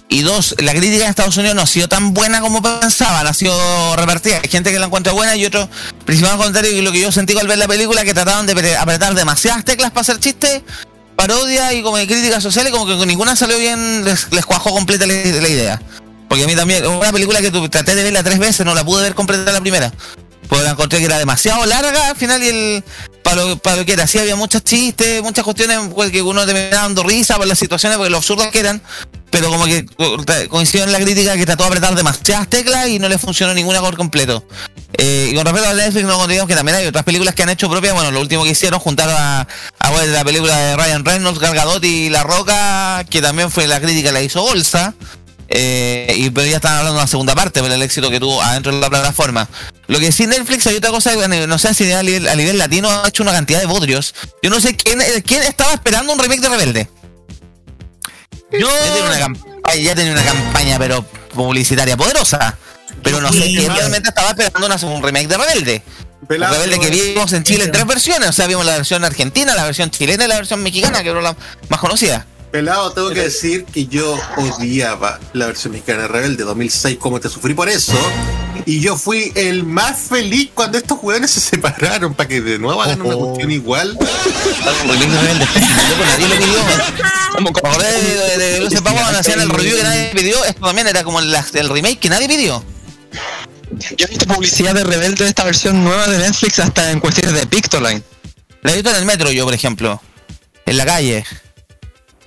[0.09, 3.32] Y dos, la crítica en Estados Unidos no ha sido tan buena como pensaban, ha
[3.32, 4.41] sido repartida.
[4.43, 5.68] Hay gente que la encuentra buena y otro,
[6.05, 8.76] principal contrario, que lo que yo sentí al ver la película, que trataban de apre-
[8.76, 10.62] apretar demasiadas teclas para hacer chistes,
[11.16, 15.07] parodia y como de críticas sociales, como que ninguna salió bien, les, les cuajó completa
[15.07, 15.14] la
[15.49, 15.80] idea.
[16.28, 18.84] Porque a mí también, una película que tu- traté de verla tres veces, no la
[18.84, 19.92] pude ver completa la primera.
[20.48, 22.84] Porque la encontré que era demasiado larga al final y el
[23.22, 26.44] para lo, para lo que era, sí había muchos chistes, muchas cuestiones pues, que uno
[26.44, 28.82] terminaba dando risa por las situaciones, porque lo absurdos que eran,
[29.30, 30.18] pero como que co-
[30.50, 33.80] coincidió en la crítica que trató de apretar demasiadas teclas y no le funcionó ninguna
[33.80, 34.46] por completo.
[34.98, 37.48] Eh, y con respecto a Netflix, no digamos que también hay otras películas que han
[37.48, 39.48] hecho propias, bueno, lo último que hicieron juntaron a,
[39.78, 43.66] a bueno, la película de Ryan Reynolds, Gal Gadot y La Roca, que también fue
[43.66, 44.92] la crítica la hizo bolsa.
[45.57, 48.42] Eh, y pero ya están hablando de una segunda parte por el éxito que tuvo
[48.42, 49.48] adentro de la plataforma.
[49.86, 52.90] Lo que sí Netflix hay otra cosa, no sé si a nivel, a nivel latino
[52.90, 54.16] ha hecho una cantidad de bodrios.
[54.42, 56.88] Yo no sé quién, eh, quién estaba esperando un remake de Rebelde.
[58.50, 61.02] Yo ya tenía una, cam- ay, ya tenía una campaña pero
[61.34, 62.59] publicitaria poderosa.
[63.05, 65.82] Pero no sé quién realmente estaba esperando una- un remake de Rebelde.
[66.26, 68.28] Pelado, Rebelde que vimos en Chile en tres versiones.
[68.30, 71.20] O sea, vimos la versión argentina, la versión chilena y la versión mexicana, que era
[71.22, 71.36] la
[71.68, 72.26] más conocida.
[72.55, 77.28] Pelado, tengo que decir que yo odiaba la versión mexicana de Rebelde 2006, como te
[77.28, 77.94] sufrí por eso.
[78.64, 82.80] Y yo fui el más feliz cuando estos jugadores se separaron para que de nuevo
[82.80, 83.98] hagan una cuestión igual.
[84.86, 86.61] nadie lo pidió.
[87.32, 90.44] Como de, de, de Luce Pavón, hacían el review que nadie pidió.
[90.44, 91.34] Esto también era como el
[91.70, 92.64] remake que nadie pidió.
[93.96, 97.34] Yo he visto publicidad de Rebelde de esta versión nueva de Netflix hasta en cuestiones
[97.34, 98.05] de Pictoline.
[98.62, 100.00] La he visto en el metro yo, por ejemplo.
[100.66, 101.24] En la calle.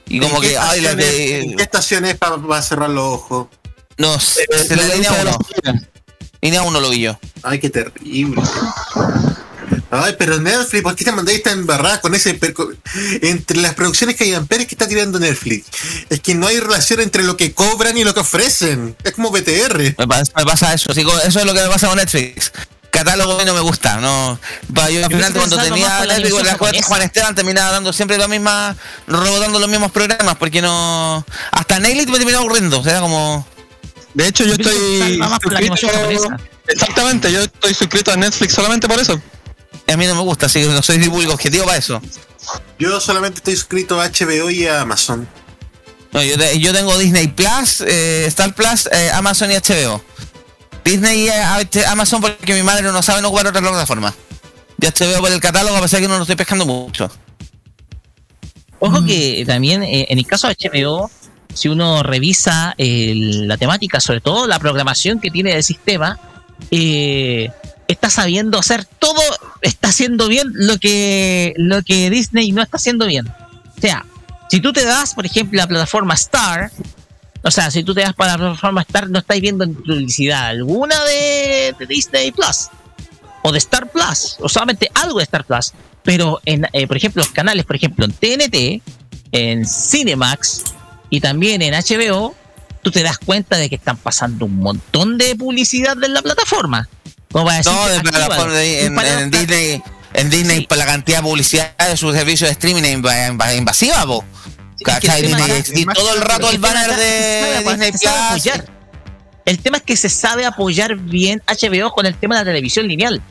[0.10, 0.92] Y como ¿En qué que, ay, la.
[0.92, 3.48] ¿En qué estaciones para cerrar los ojos?
[3.98, 5.12] No, sé, en la línea
[5.64, 5.80] 1.
[6.42, 7.20] Línea 1 lo vi yo.
[7.44, 8.42] Ay, qué terrible.
[9.90, 12.38] Ay, pero Netflix, ¿por qué te mandáis esta embarrada con ese...
[12.40, 12.76] perco-
[13.22, 15.68] Entre las producciones que hay en Pérez que está tirando Netflix?
[16.10, 18.96] Es que no hay relación entre lo que cobran y lo que ofrecen.
[19.04, 19.96] Es como BTR.
[19.98, 22.52] Me pasa, me pasa eso, sí, co- eso es lo que me pasa con Netflix.
[22.98, 24.40] Catálogo a mí no me gusta, no.
[24.90, 26.58] Yo al final cuando tenía la la.
[26.84, 28.76] Juan Esteban terminaba dando siempre la misma,
[29.08, 31.26] rebotando los mismos programas, porque no.
[31.52, 33.46] Hasta Nailit me terminaba aburriendo, o sea, como.
[34.14, 34.74] De hecho, yo estoy
[35.40, 35.70] suscrito-
[36.68, 39.22] Exactamente, yo estoy suscrito a Netflix solamente por eso.
[39.88, 42.02] A mí no me gusta, así que no soy público objetivo para eso.
[42.80, 45.28] Yo solamente estoy suscrito a HBO y a Amazon.
[46.12, 50.04] No, yo, te- yo tengo Disney Plus, eh, Star Plus, eh, Amazon y HBO.
[50.88, 54.14] Disney y eh, Amazon porque mi madre no sabe no ocupar otra plataforma.
[54.80, 57.12] Y HBO por el catálogo, a pesar que no lo estoy pescando mucho.
[58.80, 61.10] Ojo que también eh, en el caso de HBO,
[61.54, 66.20] si uno revisa la temática, sobre todo la programación que tiene el sistema,
[66.72, 67.50] eh,
[67.88, 69.22] está sabiendo hacer todo,
[69.62, 73.28] está haciendo bien lo que, lo que Disney no está haciendo bien.
[73.28, 74.06] O sea,
[74.50, 76.72] si tú te das, por ejemplo, la plataforma Star,
[77.48, 81.02] o sea, si tú te das para la plataforma Star, no estáis viendo publicidad alguna
[81.06, 82.68] de, de Disney Plus
[83.44, 85.72] o de Star Plus, o solamente algo de Star Plus.
[86.04, 88.82] Pero, en, eh, por ejemplo, los canales, por ejemplo, en TNT,
[89.32, 90.64] en Cinemax
[91.10, 92.36] y también en HBO,
[92.82, 96.88] tú te das cuenta de que están pasando un montón de publicidad de la plataforma.
[97.32, 99.82] Como para decir, No, de plataforma de- en, en Disney,
[100.14, 102.84] en Disney por la cantidad de publicidad de sus servicios de streaming
[103.56, 104.24] invasiva, po.
[104.94, 105.22] ¿Cachai?
[105.24, 108.04] Disney, es- y todo el rato el banner de Disney Plus.
[108.08, 108.66] apoyar.
[109.46, 112.88] El tema es que se sabe apoyar bien HBO con el tema de la televisión
[112.88, 113.22] lineal.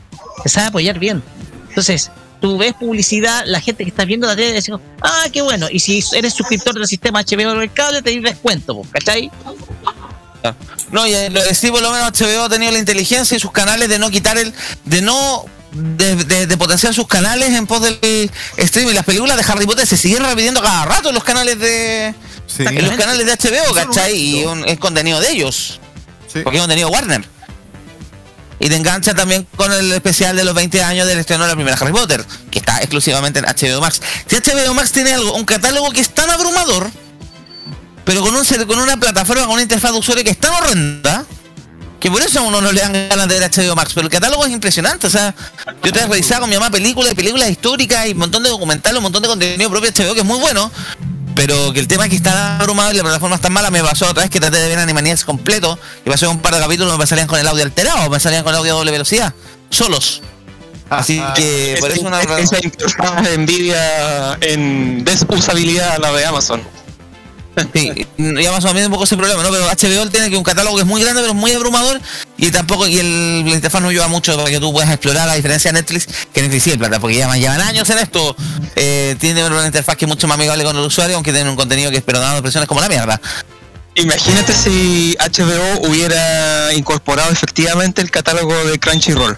[0.43, 1.21] Se sabe apoyar bien.
[1.69, 2.09] Entonces,
[2.41, 4.71] tú ves publicidad, la gente que está viendo la tele dice,
[5.03, 5.67] ah, qué bueno.
[5.71, 9.29] Y si eres suscriptor del sistema HBO del cable, te descuento, ¿cachai?
[10.91, 13.51] No, y eh, lo- sí, por lo menos HBO ha tenido la inteligencia y sus
[13.51, 14.53] canales de no quitar el.
[14.85, 15.45] de no.
[15.71, 18.93] De, de- de potenciar sus canales en pos del streaming.
[18.93, 22.13] Las películas de Harry Potter se siguen repitiendo cada rato en los canales de.
[22.59, 24.15] En los canales de HBO, ¿cachai?
[24.17, 25.79] Y un- es contenido de ellos.
[26.43, 27.23] Porque es contenido Warner.
[28.59, 31.55] Y te engancha también con el especial de los 20 años del estreno de la
[31.55, 34.01] primera Harry Potter, que está exclusivamente en HBO Max.
[34.25, 36.89] Si HBO Max tiene algo, un catálogo que es tan abrumador,
[38.03, 41.23] pero con, un, con una plataforma, con una interfaz de usuario que es tan horrenda,
[42.07, 43.91] que por eso a uno no le dan ganas de ver HBO Max.
[43.93, 45.35] Pero el catálogo es impresionante, o sea,
[45.83, 48.49] yo te he revisado con mi mamá películas y películas históricas y un montón de
[48.49, 50.71] documentales, un montón de contenido propio de HBO que es muy bueno.
[51.35, 53.83] Pero que el tema es que está abrumado y la plataforma es tan mala, me
[53.83, 56.97] pasó otra vez que traté de ver Animaniacs completo y pasé un par de capítulos
[56.97, 59.33] me salían con el audio alterado, me salían con el audio a doble velocidad,
[59.69, 60.23] solos.
[60.89, 62.57] Así que por eso una Esa
[63.33, 66.63] envidia en desusabilidad la de Amazon.
[67.73, 69.49] Sí, y Amazon tiene un poco ese problema, ¿no?
[69.49, 71.99] Pero HBO tiene que un catálogo que es muy grande, pero es muy abrumador
[72.37, 75.33] y tampoco, y el, la interfaz no ayuda mucho para que tú puedas explorar, a
[75.33, 78.35] diferencia de Netflix, que Netflix sí, plata, porque llevan, llevan años en esto,
[78.75, 81.55] eh, tiene una interfaz que es mucho más amigable con el usuario, aunque tiene un
[81.55, 83.19] contenido que es pero dando presiones como la mierda.
[83.95, 89.35] Imagínate si HBO hubiera incorporado efectivamente el catálogo de Crunchyroll.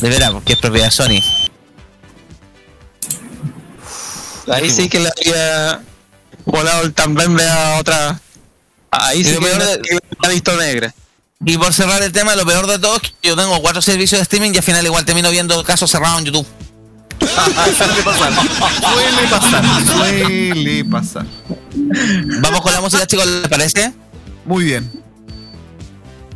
[0.00, 1.20] De veras, porque es propiedad de Sony.
[4.50, 5.82] Ahí sí que le había
[6.50, 8.20] volado también a otra.
[8.90, 10.94] Ahí sí la, ha visto negra.
[11.44, 14.18] Y por cerrar el tema, lo peor de todo es que yo tengo cuatro servicios
[14.18, 16.46] de streaming y al final igual termino viendo casos cerrados en YouTube.
[17.18, 18.32] Suele pasar.
[18.92, 19.64] Suele pasar.
[19.86, 21.26] Suele pasar.
[22.42, 23.92] Vamos con la música, chicos, ¿les parece?
[24.44, 24.90] Muy bien.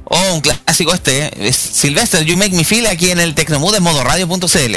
[0.05, 1.31] Oh, un clásico este, ¿eh?
[1.39, 4.77] Es Sylvester, You Make Me Feel aquí en el Tecnomood en modo radio.cl.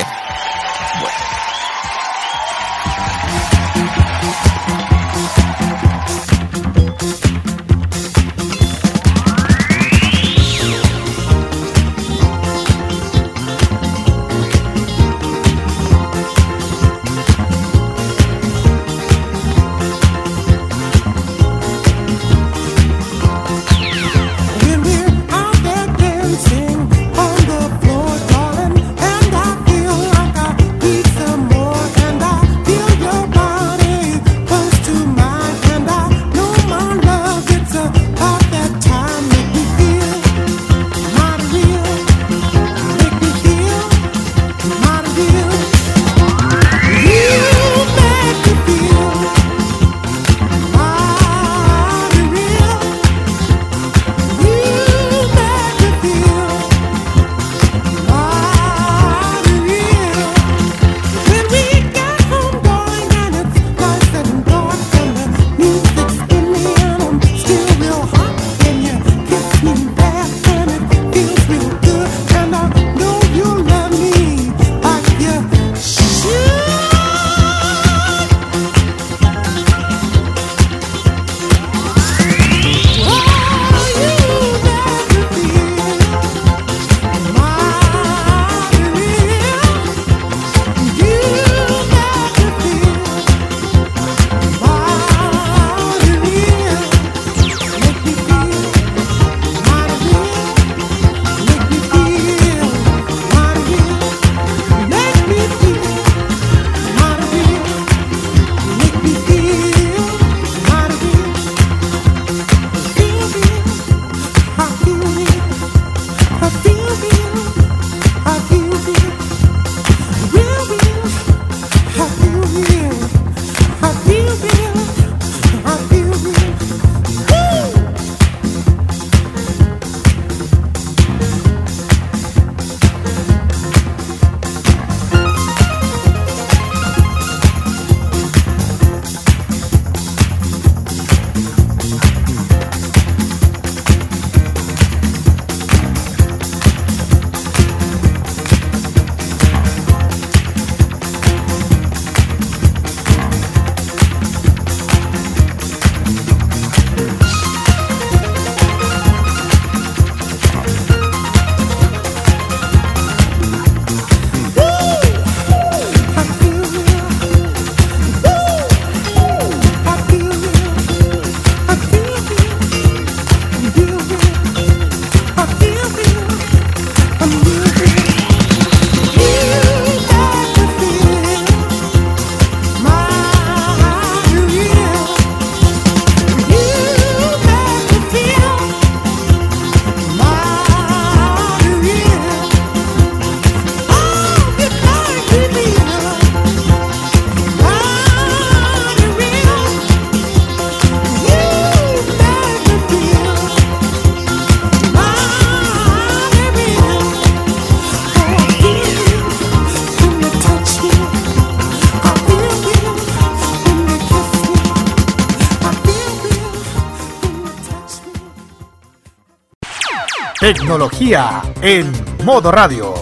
[220.68, 221.90] Tecnología en
[222.26, 222.94] modo radio.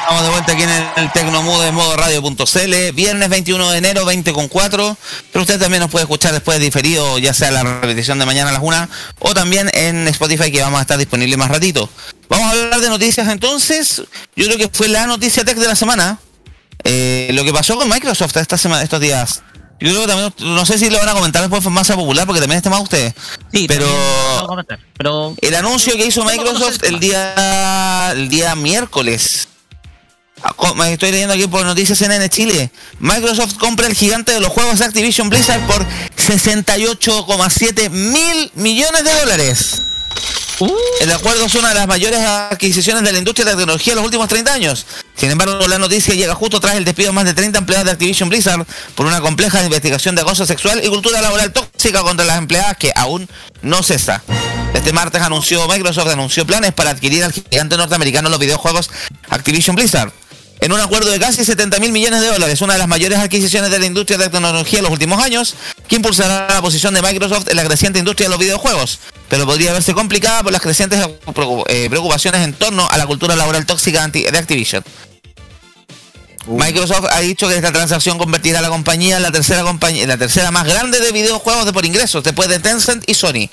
[0.00, 4.34] Estamos de vuelta aquí en el, Tecnomudo de modo radio.cl, viernes 21 de enero, 20
[4.34, 4.96] con 4.
[5.32, 8.52] Pero usted también nos puede escuchar después diferido, ya sea la repetición de mañana a
[8.52, 8.88] las 1
[9.20, 11.88] o también en Spotify que vamos a estar disponible más ratito.
[12.28, 14.02] Vamos a hablar de noticias entonces.
[14.36, 16.18] Yo creo que fue la noticia tech de la semana.
[16.84, 19.42] Eh, lo que pasó con Microsoft esta semana, estos días.
[19.80, 22.24] Yo creo que también, no sé si lo van a comentar después en masa popular
[22.24, 23.14] porque también está más ustedes.
[23.52, 23.86] Sí, pero
[24.38, 24.78] a comentar.
[24.96, 29.48] Pero el anuncio que hizo Microsoft el día el día miércoles.
[30.44, 30.54] Ah,
[30.88, 32.70] Estoy leyendo aquí por Noticias CNN Chile.
[33.00, 35.84] Microsoft compra el gigante de los juegos Activision Blizzard por
[36.16, 39.82] 68,7 mil millones de dólares.
[41.00, 43.96] El acuerdo es una de las mayores adquisiciones de la industria de la tecnología en
[43.96, 44.86] los últimos 30 años.
[45.16, 47.92] Sin embargo, la noticia llega justo tras el despido de más de 30 empleados de
[47.92, 52.38] Activision Blizzard por una compleja investigación de acoso sexual y cultura laboral tóxica contra las
[52.38, 53.28] empleadas que aún
[53.62, 54.22] no cesa.
[54.74, 58.90] Este martes anunció Microsoft anunció planes para adquirir al gigante norteamericano los videojuegos
[59.28, 60.12] Activision Blizzard.
[60.62, 63.68] En un acuerdo de casi 70 mil millones de dólares, una de las mayores adquisiciones
[63.72, 65.56] de la industria de la tecnología en los últimos años,
[65.88, 69.72] que impulsará la posición de Microsoft en la creciente industria de los videojuegos, pero podría
[69.72, 74.38] verse complicada por las crecientes eh, preocupaciones en torno a la cultura laboral tóxica de
[74.38, 74.84] Activision.
[76.46, 80.08] Microsoft ha dicho que esta transacción convertirá a la compañía en la tercera compañía, en
[80.08, 83.50] la tercera más grande de videojuegos de por ingresos, después de Tencent y Sony.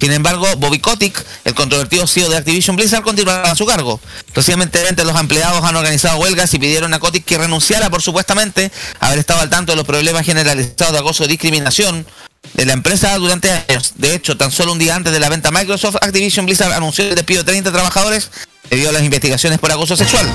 [0.00, 4.00] Sin embargo, Bobby Kotick, el controvertido CEO de Activision Blizzard, continuará a su cargo.
[4.34, 8.70] Recientemente los empleados han organizado huelgas y pidieron a Kotick que renunciara por supuestamente
[9.00, 12.06] haber estado al tanto de los problemas generalizados de acoso y discriminación
[12.54, 13.94] de la empresa durante años.
[13.96, 17.14] De hecho, tan solo un día antes de la venta Microsoft, Activision Blizzard anunció el
[17.14, 18.30] despido de 30 trabajadores
[18.70, 20.26] debido a las investigaciones por acoso sexual.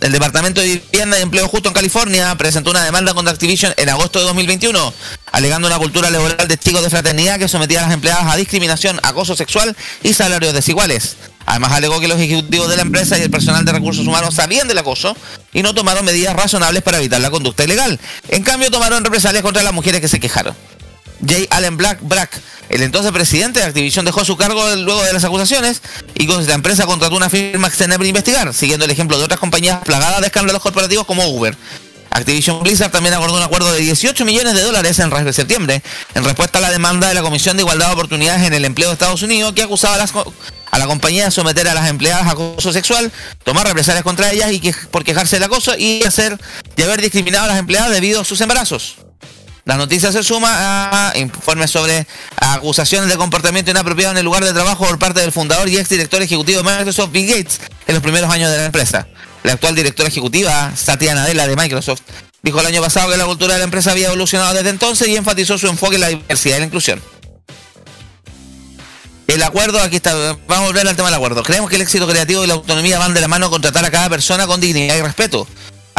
[0.00, 3.88] El Departamento de Vivienda y Empleo Justo en California presentó una demanda contra Activision en
[3.90, 4.94] agosto de 2021,
[5.30, 8.98] alegando una cultura laboral de chicos de fraternidad que sometía a las empleadas a discriminación,
[9.02, 11.16] acoso sexual y salarios desiguales.
[11.44, 14.68] Además alegó que los ejecutivos de la empresa y el personal de recursos humanos sabían
[14.68, 15.14] del acoso
[15.52, 18.00] y no tomaron medidas razonables para evitar la conducta ilegal.
[18.28, 20.54] En cambio, tomaron represalias contra las mujeres que se quejaron.
[21.20, 21.46] J.
[21.50, 22.30] Allen Black, Brack,
[22.68, 25.82] el entonces presidente de Activision, dejó su cargo luego de las acusaciones
[26.14, 29.40] y con la empresa contrató una firma externa para investigar, siguiendo el ejemplo de otras
[29.40, 31.56] compañías plagadas de escándalos corporativos como Uber.
[32.12, 35.80] Activision Blizzard también acordó un acuerdo de 18 millones de dólares en re- septiembre
[36.14, 38.88] en respuesta a la demanda de la Comisión de Igualdad de Oportunidades en el Empleo
[38.88, 40.12] de Estados Unidos que acusaba a, las
[40.72, 43.12] a la compañía de someter a las empleadas a acoso sexual,
[43.44, 46.36] tomar represalias contra ellas y que, por quejarse del acoso y hacer
[46.76, 48.96] de haber discriminado a las empleadas debido a sus embarazos.
[49.64, 50.50] La noticia se suma
[51.10, 52.06] a informes sobre
[52.36, 56.22] acusaciones de comportamiento inapropiado en el lugar de trabajo por parte del fundador y exdirector
[56.22, 59.06] ejecutivo de Microsoft, Bill Gates, en los primeros años de la empresa.
[59.42, 62.00] La actual directora ejecutiva, Satya Nadella de Microsoft,
[62.42, 65.16] dijo el año pasado que la cultura de la empresa había evolucionado desde entonces y
[65.16, 67.02] enfatizó su enfoque en la diversidad y la inclusión.
[69.26, 70.12] El acuerdo, aquí está,
[70.48, 71.44] vamos a volver al tema del acuerdo.
[71.44, 73.90] Creemos que el éxito creativo y la autonomía van de la mano con tratar a
[73.90, 75.46] cada persona con dignidad y respeto.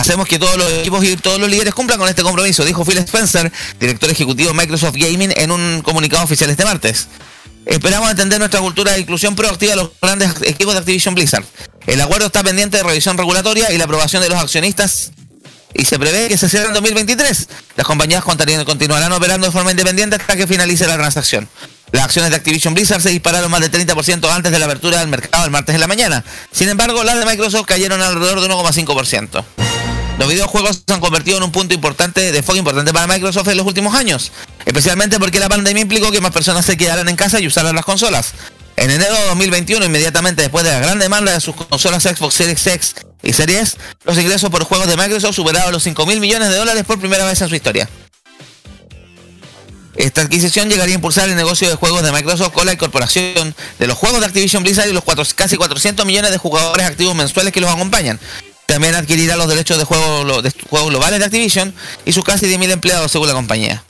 [0.01, 2.97] Hacemos que todos los equipos y todos los líderes cumplan con este compromiso, dijo Phil
[2.97, 7.07] Spencer, director ejecutivo de Microsoft Gaming, en un comunicado oficial este martes.
[7.67, 11.43] Esperamos entender nuestra cultura de inclusión proactiva de los grandes equipos de Activision Blizzard.
[11.85, 15.11] El acuerdo está pendiente de revisión regulatoria y la aprobación de los accionistas
[15.71, 17.47] y se prevé que se cierre en 2023.
[17.75, 21.47] Las compañías continuarán operando de forma independiente hasta que finalice la transacción.
[21.91, 25.09] Las acciones de Activision Blizzard se dispararon más de 30% antes de la apertura del
[25.09, 26.23] mercado el martes en la mañana.
[26.51, 29.90] Sin embargo, las de Microsoft cayeron alrededor de 1,5%.
[30.21, 33.57] Los videojuegos se han convertido en un punto importante de foco importante para Microsoft en
[33.57, 34.31] los últimos años,
[34.67, 37.85] especialmente porque la pandemia implicó que más personas se quedaran en casa y usaran las
[37.85, 38.33] consolas.
[38.75, 42.67] En enero de 2021, inmediatamente después de la gran demanda de sus consolas Xbox Series
[42.67, 46.55] X y Series, los ingresos por juegos de Microsoft superaron los 5 mil millones de
[46.57, 47.89] dólares por primera vez en su historia.
[49.95, 53.87] Esta adquisición llegaría a impulsar el negocio de juegos de Microsoft con la incorporación de
[53.87, 55.03] los juegos de Activision Blizzard y los
[55.33, 58.19] casi 400 millones de jugadores activos mensuales que los acompañan.
[58.71, 60.25] También adquirirá los derechos de juegos
[60.69, 61.73] juegos globales de Activision
[62.05, 63.83] y sus casi 10.000 empleados según la compañía.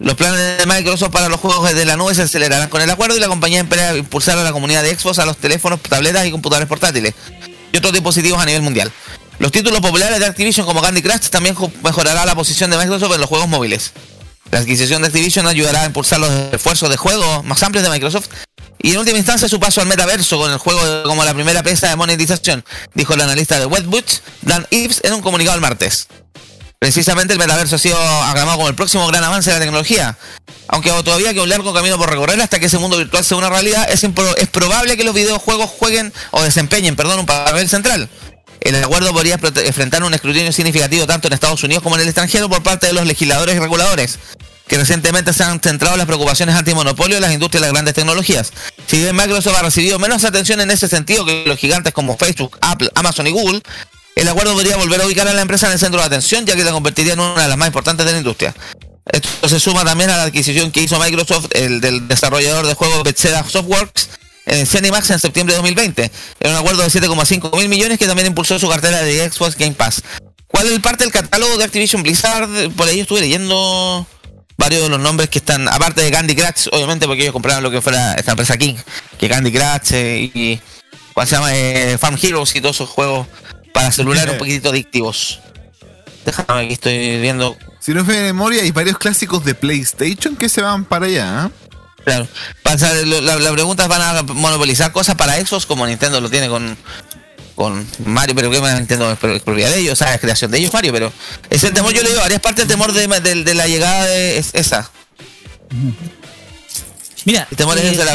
[0.00, 3.16] Los planes de Microsoft para los juegos de la nube se acelerarán con el acuerdo
[3.16, 6.32] y la compañía espera impulsar a la comunidad de Xbox a los teléfonos, tabletas y
[6.32, 7.14] computadores portátiles
[7.72, 8.90] y otros dispositivos a nivel mundial.
[9.38, 11.54] Los títulos populares de Activision como Candy Crush también
[11.84, 13.92] mejorará la posición de Microsoft en los juegos móviles.
[14.50, 18.30] La adquisición de Activision ayudará a impulsar los esfuerzos de juego más amplios de Microsoft
[18.78, 21.88] y en última instancia su paso al metaverso con el juego como la primera pieza
[21.88, 22.64] de monetización,
[22.94, 26.08] dijo el analista de Webwitch, Dan Ives, en un comunicado el martes.
[26.78, 30.18] Precisamente el metaverso ha sido aclamado como el próximo gran avance de la tecnología.
[30.68, 33.48] Aunque todavía queda un largo camino por recorrer hasta que ese mundo virtual sea una
[33.48, 38.10] realidad, es, es probable que los videojuegos jueguen o desempeñen, perdón, un papel central.
[38.60, 42.50] El acuerdo podría enfrentar un escrutinio significativo tanto en Estados Unidos como en el extranjero
[42.50, 44.18] por parte de los legisladores y reguladores,
[44.66, 47.94] que recientemente se han centrado en las preocupaciones antimonopolio de las industrias de las grandes
[47.94, 48.52] tecnologías.
[48.86, 52.56] Si bien Microsoft ha recibido menos atención en ese sentido que los gigantes como Facebook,
[52.60, 53.62] Apple, Amazon y Google,
[54.16, 56.54] el acuerdo podría volver a ubicar a la empresa en el centro de atención, ya
[56.54, 58.54] que la convertiría en una de las más importantes de la industria.
[59.06, 63.02] Esto se suma también a la adquisición que hizo Microsoft, el del desarrollador de juegos
[63.02, 64.08] Bethesda Softworks,
[64.46, 66.10] en Cinemax en septiembre de 2020.
[66.40, 69.72] Era un acuerdo de 7,5 mil millones que también impulsó su cartera de Xbox Game
[69.72, 70.02] Pass.
[70.46, 72.70] ¿Cuál es parte del catálogo de Activision Blizzard?
[72.76, 74.06] Por ahí estuve leyendo
[74.56, 77.70] varios de los nombres que están, aparte de Candy Crush, obviamente porque ellos compraron lo
[77.70, 78.74] que fuera esta empresa King,
[79.18, 80.60] que Candy Crush eh, y,
[81.12, 81.54] ¿cuál se llama?
[81.54, 83.26] Eh, Farm Heroes y todos esos juegos
[83.72, 85.40] para celular un poquitito adictivos.
[86.24, 90.48] Déjame, aquí estoy viendo Si no fue de memoria, hay varios clásicos de PlayStation que
[90.48, 91.46] se van para allá.
[91.46, 91.70] ¿eh?
[92.04, 92.28] Claro.
[93.04, 96.48] Lo- la, la pregunta es, van a monopolizar cosas para Xbox como Nintendo lo tiene
[96.48, 96.76] con
[97.54, 100.58] con Mario, pero que es pro- es propiedad de ellos, o sea, es creación de
[100.58, 101.12] ellos Mario, pero
[101.50, 104.04] es el temor, yo le digo varias partes del temor de, de- de la llegada
[104.06, 104.90] de es- esa.
[107.24, 108.12] Mira, El temor es eh, ese, la,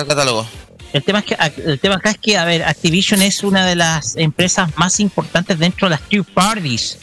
[0.00, 0.46] el catálogo.
[0.92, 1.36] El tema, es que,
[1.66, 5.58] el tema acá es que, a ver, Activision es una de las empresas más importantes
[5.58, 6.98] dentro de las third parties.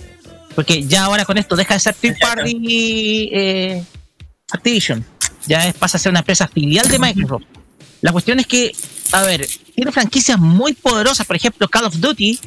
[0.55, 3.83] Porque ya ahora con esto deja de ser third party eh,
[4.51, 5.05] Activision.
[5.45, 7.43] Ya es, pasa a ser una empresa filial de Microsoft.
[8.03, 8.75] La cuestión es que,
[9.13, 12.37] a ver, tiene franquicias muy poderosas, por ejemplo, Call of Duty,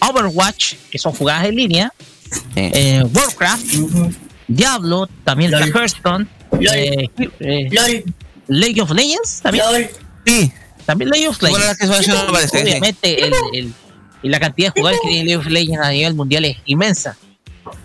[0.00, 1.92] Overwatch, que son jugadas en línea,
[2.56, 3.64] eh, Warcraft,
[4.48, 6.26] Diablo, también está Hearthstone,
[6.72, 7.08] eh,
[7.40, 8.04] eh,
[8.48, 9.64] League of Legends, también.
[10.26, 10.52] Sí.
[10.86, 11.66] También League of Legends.
[12.62, 13.72] Obviamente, el, el-
[14.22, 17.16] y la cantidad de jugadores que tiene League of Legends a nivel mundial es inmensa.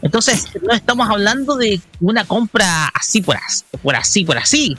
[0.04, 4.78] Entonces, no estamos hablando de una compra así por así, por así, por así,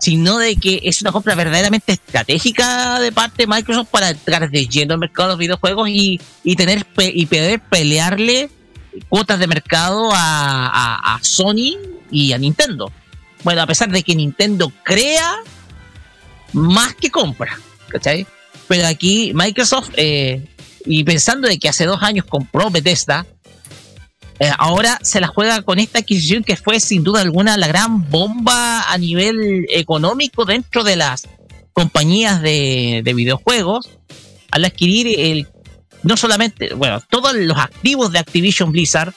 [0.00, 4.66] sino de que es una compra verdaderamente estratégica de parte de Microsoft para entrar de
[4.66, 8.50] lleno al mercado de los videojuegos y, y tener y poder pelearle
[9.08, 11.76] cuotas de mercado a, a- a Sony
[12.10, 12.90] y a Nintendo.
[13.44, 15.36] Bueno, a pesar de que Nintendo crea
[16.52, 18.26] más que compra, ¿cachai?
[18.68, 20.44] Pero aquí Microsoft, eh,
[20.84, 23.26] y pensando de que hace dos años compró Bethesda,
[24.40, 28.08] eh, ahora se la juega con esta adquisición que fue sin duda alguna la gran
[28.10, 31.28] bomba a nivel económico dentro de las
[31.74, 33.90] compañías de, de videojuegos
[34.50, 35.46] al adquirir el
[36.02, 39.12] no solamente, bueno, todos los activos de Activision Blizzard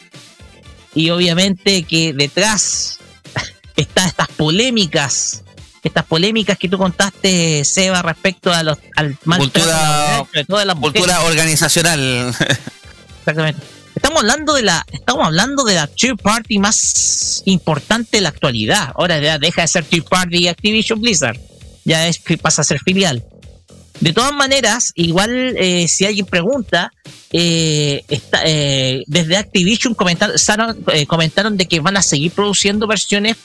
[0.94, 3.00] y obviamente que detrás
[3.78, 5.46] está estas polémicas,
[5.84, 11.22] estas polémicas que tú contaste, Seba, respecto a los al Cultura, de todas las cultura
[11.22, 12.36] organizacional.
[13.20, 13.83] Exactamente.
[13.96, 18.92] Estamos hablando de la, estamos hablando de la third party más importante de la actualidad.
[18.96, 21.40] Ahora ya deja de ser third party Activision Blizzard.
[21.86, 23.24] Ya es, pasa a ser filial.
[24.00, 26.92] De todas maneras, igual eh, si alguien pregunta,
[27.32, 33.38] eh, está, eh, desde Activision comentaron, saron- comentaron de que van a seguir produciendo versiones,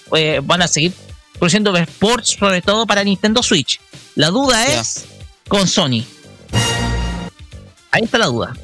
[0.42, 0.92] van a seguir
[1.38, 3.80] produciendo ports sobre todo para Nintendo Switch.
[4.14, 5.04] La duda es
[5.46, 6.02] con Sony.
[7.90, 8.56] Ahí está la duda.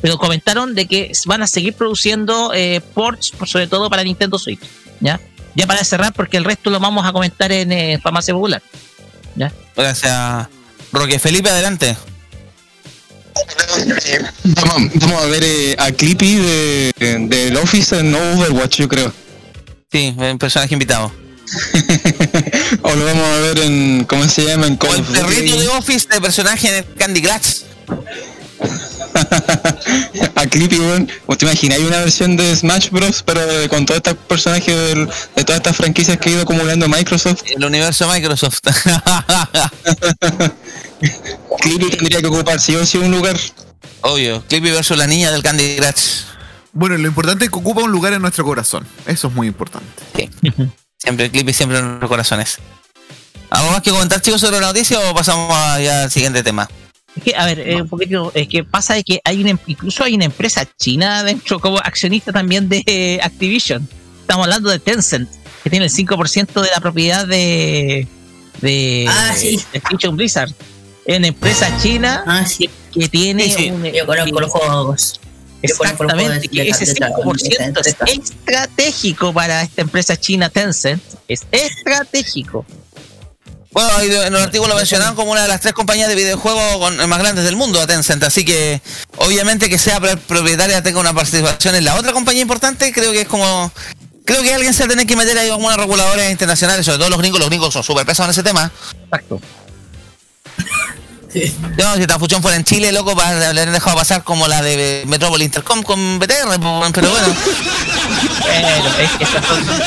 [0.00, 4.38] Pero comentaron de que van a seguir produciendo eh, ports, por- sobre todo para Nintendo
[4.38, 4.60] Switch.
[5.00, 5.20] ¿ya?
[5.54, 8.62] ya para cerrar, porque el resto lo vamos a comentar en eh, Farmacia Popular.
[9.34, 9.52] ¿ya?
[9.76, 10.46] Gracias.
[10.92, 11.96] Roque Felipe, adelante.
[14.44, 16.92] Vamos, vamos a ver eh, a Clippy de,
[17.28, 19.12] del Office en Overwatch, yo creo.
[19.92, 21.12] Sí, un personaje invitado.
[22.82, 24.04] O lo vamos a ver en.
[24.04, 24.66] ¿Cómo se llama?
[24.66, 25.20] En Call El of Duty.
[25.22, 27.62] perrito de Office de personaje en el Candy Crush.
[30.34, 31.08] a Clippy, weón.
[31.26, 31.78] ¿O te imaginas?
[31.78, 33.22] Hay una versión de Smash Bros.
[33.24, 34.76] Pero con todos estos personajes
[35.36, 37.42] de todas estas franquicias que ha ido acumulando Microsoft.
[37.54, 38.60] El universo Microsoft.
[41.60, 43.36] Clippy tendría que ocupar sí o sí un lugar.
[44.02, 44.44] Obvio.
[44.48, 46.22] Clippy versus la niña del Candy Crush.
[46.72, 48.86] Bueno, lo importante es que ocupa un lugar en nuestro corazón.
[49.06, 49.86] Eso es muy importante.
[50.98, 52.58] Siempre Clippy, siempre en nuestros corazones.
[53.50, 55.48] ¿Algo más que comentar, chicos, sobre la noticia o pasamos
[55.80, 56.68] ya al siguiente tema?
[57.18, 60.04] Es que, a ver, eh, un poquito, es que pasa de que hay una, incluso
[60.04, 63.88] hay una empresa china dentro como accionista también de eh, Activision.
[64.20, 65.28] Estamos hablando de Tencent,
[65.64, 68.06] que tiene el 5% de la propiedad de,
[68.60, 69.58] de, Ah, sí.
[69.72, 70.50] de Activision Blizzard.
[71.04, 72.22] Es una empresa china
[72.58, 73.82] que, que tiene un...
[73.84, 75.20] Yo conozco los juegos.
[75.60, 77.96] Exactamente, que ese de- de- 5% es
[78.28, 81.02] estratégico para esta empresa china Tencent.
[81.26, 82.64] Es estratégico.
[83.70, 87.18] Bueno, en el artículo mencionaban como una de las tres compañías de videojuegos con- más
[87.18, 88.80] grandes del mundo, Tencent, así que
[89.18, 93.22] obviamente que sea pro- propietaria tenga una participación en la otra compañía importante, creo que
[93.22, 93.70] es como...
[94.24, 97.08] Creo que alguien se va a tener que meter ahí algunas reguladoras internacionales, sobre todo
[97.08, 98.70] los gringos, los gringos son súper pesados en ese tema.
[99.04, 99.40] Exacto.
[101.76, 105.04] No, si esta fusión fuera en Chile, loco, para haber dejado pasar como la de
[105.06, 106.58] Metrópoli Intercom con BTR,
[106.94, 107.36] pero bueno.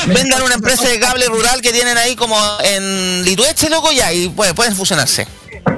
[0.06, 4.28] Vendan una empresa de cable rural que tienen ahí como en Litueche, loco, ya, y
[4.28, 5.26] pues, pueden fusionarse.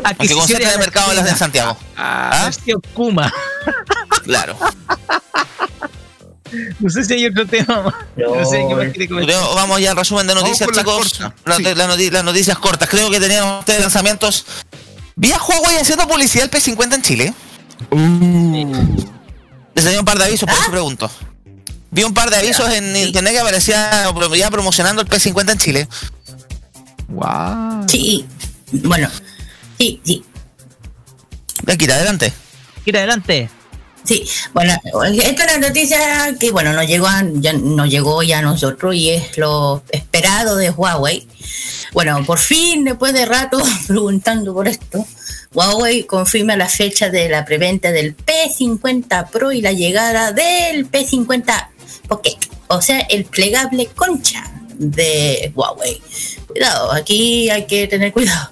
[0.05, 1.77] Aunque concentren el mercado en las de Santiago.
[1.97, 2.51] Ah,
[2.93, 3.33] Kuma.
[4.25, 4.57] Claro.
[6.79, 7.93] No sé si hay otro tema.
[8.17, 9.35] No, sé qué más quiere comentar.
[9.37, 10.95] Creo- vamos ya al resumen de noticias, las chicos.
[10.95, 11.33] cortas.
[11.45, 11.63] Las, Sí.
[11.75, 12.89] las noti- las noticias cortas.
[12.89, 14.45] Creo que teníamos ustedes lanzamientos.
[15.17, 17.35] Vi a Huawei haciendo publicidad del P50 en Chile.
[19.75, 21.11] Les tenía un par de avisos, por eso pregunto.
[21.91, 25.89] Vi un par de avisos en internet que aparecía ya promocionando el P50 en Chile.
[27.09, 27.87] Wow.
[27.87, 28.27] Sí,
[28.73, 29.09] bueno,
[29.79, 30.25] sí, sí.
[31.67, 32.33] Aquí, adelante.
[32.85, 33.49] Ir adelante.
[34.05, 34.75] Sí, bueno,
[35.15, 38.95] esta es la noticia que, bueno, nos llegó, a, ya, nos llegó ya a nosotros
[38.95, 41.27] y es lo esperado de Huawei.
[41.95, 45.07] Bueno, por fin, después de rato preguntando por esto,
[45.55, 51.69] Huawei confirma la fecha de la preventa del P50 Pro y la llegada del P50
[52.07, 52.37] Pocket,
[52.69, 54.45] o sea, el plegable concha
[54.77, 56.03] de Huawei.
[56.47, 58.51] Cuidado, aquí hay que tener cuidado.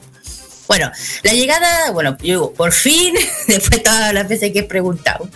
[0.69, 0.91] Bueno,
[1.23, 3.13] la llegada, bueno, yo digo, por fin,
[3.47, 5.29] después de todas las veces que he preguntado,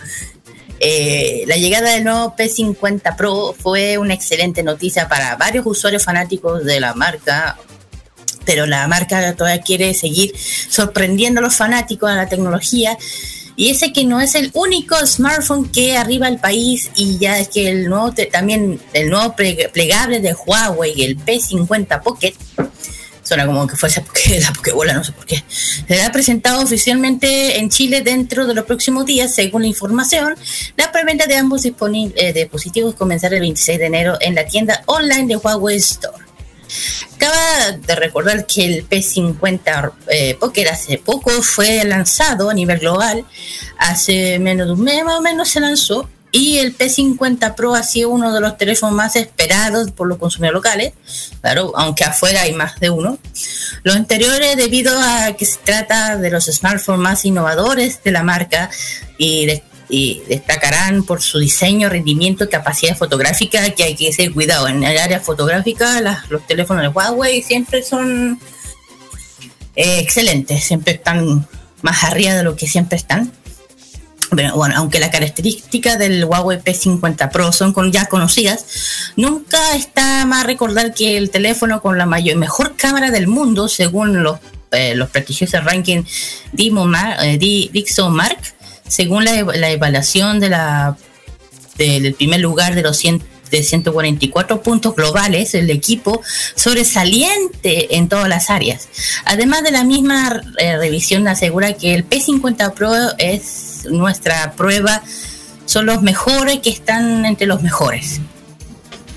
[0.79, 6.63] eh, la llegada del nuevo P50 Pro fue una excelente noticia para varios usuarios fanáticos
[6.65, 7.57] de la marca,
[8.45, 10.33] pero la marca todavía quiere seguir
[10.69, 12.97] sorprendiendo a los fanáticos de la tecnología.
[13.59, 17.47] Y ese que no es el único smartphone que arriba al país y ya es
[17.49, 22.35] que el nuevo también el nuevo ple- plegable de Huawei, el P50 Pocket,
[23.27, 25.43] Suena como que fuese porque la Pokébola, no sé por qué.
[25.49, 30.35] Será presentado oficialmente en Chile dentro de los próximos días, según la información.
[30.77, 35.27] La preventa de ambos eh, dispositivos comenzará el 26 de enero en la tienda online
[35.27, 36.23] de Huawei Store.
[37.17, 43.25] Acaba de recordar que el P50 eh, Pocket hace poco fue lanzado a nivel global,
[43.77, 46.07] hace menos de un mes más o menos se lanzó,
[46.37, 50.53] y el P50 Pro ha sido uno de los teléfonos más esperados por los consumidores
[50.53, 50.93] locales,
[51.41, 53.17] claro, aunque afuera hay más de uno.
[53.81, 58.69] Los anteriores debido a que se trata de los smartphones más innovadores de la marca
[59.17, 64.31] y, de- y destacarán por su diseño, rendimiento y capacidad fotográfica, que hay que tener
[64.33, 64.67] cuidado.
[64.67, 68.39] En el área fotográfica, los teléfonos de Huawei siempre son
[69.75, 71.47] eh, excelentes, siempre están
[71.81, 73.31] más arriba de lo que siempre están.
[74.31, 78.65] Bueno, aunque las características del Huawei P50 Pro son con- ya conocidas,
[79.15, 84.21] nunca está más recordar que el teléfono con la mayor, mejor cámara del mundo, según
[84.23, 84.39] los,
[84.71, 86.09] eh, los prestigiosos rankings
[86.57, 88.53] eh, Di- Dixomark,
[88.87, 90.97] según la, la evaluación de la,
[91.77, 96.21] del primer lugar de los 100 de 144 puntos globales, el equipo
[96.55, 98.89] sobresaliente en todas las áreas.
[99.23, 105.03] Además de la misma eh, revisión asegura que el P50 Pro es nuestra prueba,
[105.65, 108.21] son los mejores que están entre los mejores.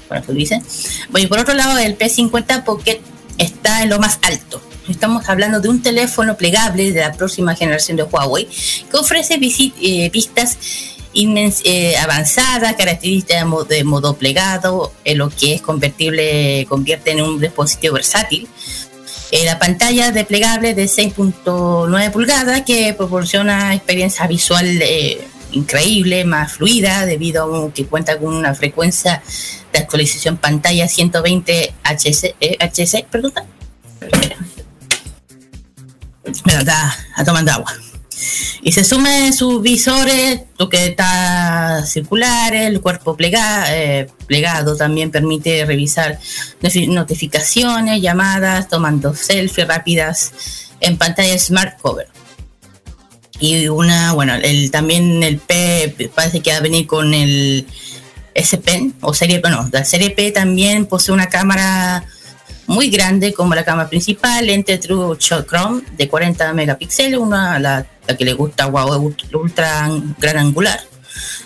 [0.08, 0.62] Bueno, eso dice.
[1.10, 3.00] Bueno, y por otro lado, el P50 Pocket
[3.38, 4.60] está en lo más alto.
[4.88, 8.48] Estamos hablando de un teléfono plegable de la próxima generación de Huawei
[8.90, 10.58] que ofrece eh, vistas
[11.14, 17.94] eh, avanzadas, características de modo plegado, en lo que es convertible, convierte en un dispositivo
[17.94, 18.48] versátil.
[19.30, 25.20] Eh, la pantalla de plegable de 6.9 pulgadas que proporciona experiencia visual eh,
[25.52, 29.22] increíble, más fluida, debido a que cuenta con una frecuencia
[29.72, 33.32] de actualización pantalla 120 HC, eh, HC perdón.
[36.24, 37.72] Está, está tomando agua.
[38.62, 45.10] Y se sume sus visores, lo que está circular, el cuerpo plega- eh, plegado también
[45.10, 46.18] permite revisar
[46.88, 50.32] notificaciones, llamadas, tomando selfies rápidas
[50.80, 52.08] en pantalla Smart Cover.
[53.38, 57.66] Y una, bueno, el, también el P parece que va a venir con el
[58.34, 62.04] S Pen o serie, bueno, la serie P también posee una cámara
[62.70, 67.84] muy grande como la cámara principal, lente True Shot Chrome de 40 megapíxeles, una la,
[68.06, 70.80] la que le gusta Huawei ultra gran angular,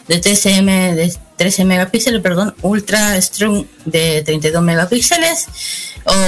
[0.07, 5.47] de 13, m, de 13 megapíxeles, perdón, ultra strong de 32 megapíxeles.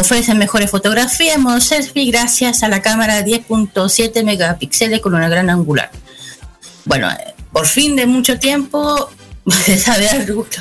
[0.01, 5.90] Ofrece mejores fotografías modo selfie gracias a la cámara 10.7 megapíxeles con una gran angular.
[6.86, 9.10] Bueno, eh, por fin de mucho tiempo
[9.66, 10.09] se sabe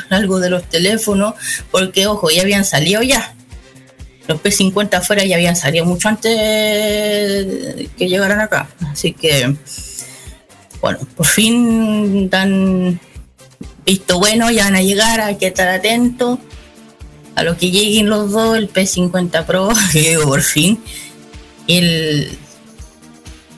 [0.09, 1.35] algo de los teléfonos,
[1.71, 3.34] porque ojo, ya habían salido ya.
[4.27, 6.31] Los P50 afuera ya habían salido mucho antes
[7.97, 8.67] que llegaran acá.
[8.91, 9.55] Así que,
[10.81, 12.99] bueno, por fin dan
[13.85, 16.39] visto bueno, ya van a llegar, hay que estar atentos
[17.35, 19.69] a lo que lleguen los dos, el P50 Pro,
[20.23, 20.81] por fin,
[21.67, 22.39] y el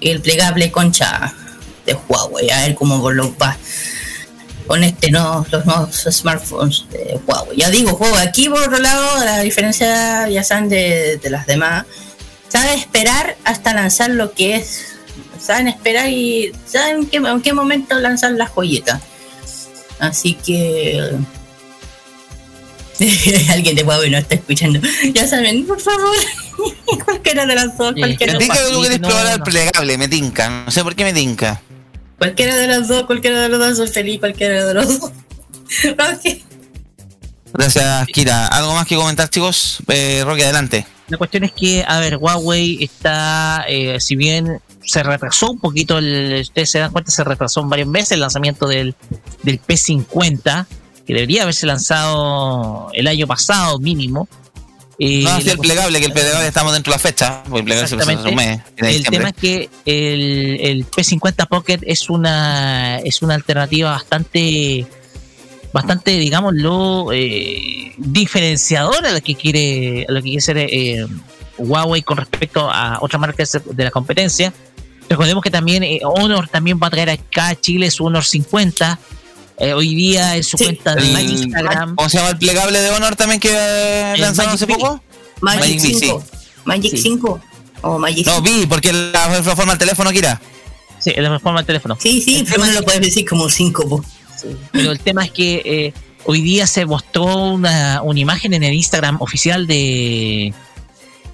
[0.01, 1.33] el plegable concha
[1.85, 2.49] de Huawei.
[2.49, 3.57] A ver cómo lo va
[4.67, 7.57] con este no, los nuevos smartphones de Huawei.
[7.57, 11.85] Ya digo, Huawei aquí por otro lado, la diferencia ya saben de, de las demás,
[12.49, 14.97] saben esperar hasta lanzar lo que es,
[15.39, 19.01] saben esperar y saben qué, en qué momento lanzar las joyetas.
[19.99, 21.17] Así que
[23.49, 24.79] alguien de Huawei no está escuchando.
[25.13, 26.15] Ya saben, por favor,
[27.05, 29.45] cualquiera de las dos, Me cualquiera, tinca que tú quieres no, probar el no.
[29.45, 30.49] plegable, me tinca.
[30.65, 31.61] No sé por qué me tinca.
[32.17, 35.11] Cualquiera de las dos, cualquiera de los dos, soy feliz, cualquiera de los dos.
[35.91, 36.41] Ok.
[37.53, 38.47] Gracias, Kira.
[38.47, 39.79] ¿Algo más que comentar, chicos?
[39.87, 40.85] Eh, Roque, adelante.
[41.09, 45.97] La cuestión es que, a ver, Huawei está, eh, si bien se retrasó un poquito,
[45.97, 48.93] el, ustedes se dan cuenta, se retrasó varias veces el lanzamiento del,
[49.43, 50.65] del P50,
[51.05, 54.27] que debería haberse lanzado el año pasado mínimo.
[54.99, 57.43] Eh, no, así el plegable, que el plegable estamos dentro de la fecha.
[57.43, 58.61] Porque el plegable se un mes.
[58.77, 64.87] El tema es que el, el P50 Pocket es una es una alternativa bastante
[65.73, 71.05] bastante digámoslo eh, diferenciadora a lo que quiere a lo que quiere ser eh,
[71.57, 74.53] Huawei con respecto a otras marcas de la competencia.
[75.09, 78.99] Recordemos que también eh, Honor también va a traer acá a Chile su Honor 50.
[79.59, 81.95] Eh, hoy día en su cuenta de El- Instagram.
[81.95, 85.03] ¿Cómo se llama el plegable de Honor también que eh, El lanzaron Magic hace poco?
[85.41, 86.23] Magic Magic V, 5.
[86.65, 86.97] Magic Sí.
[86.97, 87.41] 5.
[87.81, 90.39] O Magic No, vi, porque la la forma del teléfono, Kira.
[90.99, 91.97] Sí, la forma del teléfono.
[91.99, 94.03] Sí, sí, pero no lo puedes decir como 5.
[94.71, 95.93] Pero el tema es que eh,
[96.25, 100.47] hoy día se mostró una, una imagen en el Instagram oficial de.
[100.47, 100.53] eh,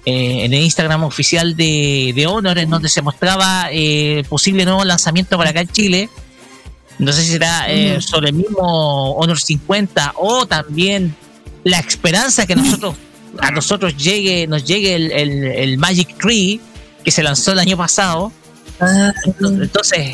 [0.06, 5.36] en el Instagram oficial de, de Honor, en donde se mostraba eh, posible nuevo lanzamiento
[5.36, 6.08] para acá en Chile.
[6.98, 11.14] No sé si será eh, sobre el mismo Honor 50 o también
[11.64, 12.94] la esperanza que nosotros
[13.40, 16.60] a nosotros llegue nos llegue el, el- el Magic Tree
[17.02, 18.30] que se lanzó el año pasado.
[19.40, 20.12] Entonces,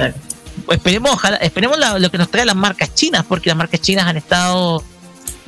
[0.66, 3.80] pues esperemos, ojalá- esperemos la- lo que nos trae las marcas chinas, porque las marcas
[3.80, 4.82] chinas han estado,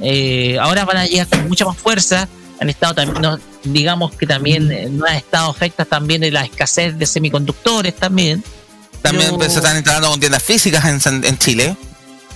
[0.00, 2.28] eh, ahora van a llegar con mucha más fuerza,
[2.60, 6.44] han estado también, no, digamos que también eh, no han estado afectas también de la
[6.44, 8.42] escasez de semiconductores también.
[9.02, 11.76] También Pero- pues, se están instalando con tiendas físicas en, en Chile.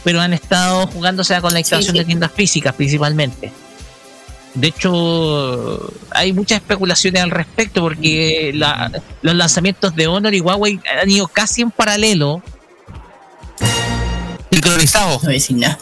[0.04, 1.98] pero han estado jugándose con la instalación sí.
[2.00, 3.52] de tiendas físicas principalmente.
[4.54, 8.90] De hecho, hay muchas especulaciones al respecto porque la-
[9.22, 12.42] los lanzamientos de Honor y Huawei han ido casi en paralelo.
[14.50, 15.20] Sincronizado.
[15.22, 15.78] No decir nada.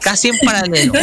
[0.00, 0.92] Casi en paralelo.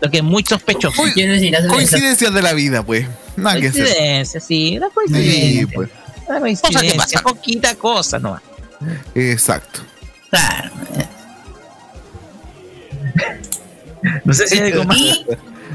[0.00, 1.02] Lo que es muy sospechoso.
[1.04, 1.68] No.
[1.68, 3.06] Coincidencias de la vida, pues.
[3.36, 3.82] Nada que hacer.
[3.84, 4.78] Coincidencia, sí,
[5.12, 5.88] Sí, pues.
[6.28, 7.22] Una Cosas que coincidencia, pasan.
[7.34, 8.42] poquita cosa nomás.
[9.14, 9.80] Exacto.
[10.30, 10.70] Claro.
[14.24, 14.96] No sé si hay algo más.
[14.96, 15.26] Y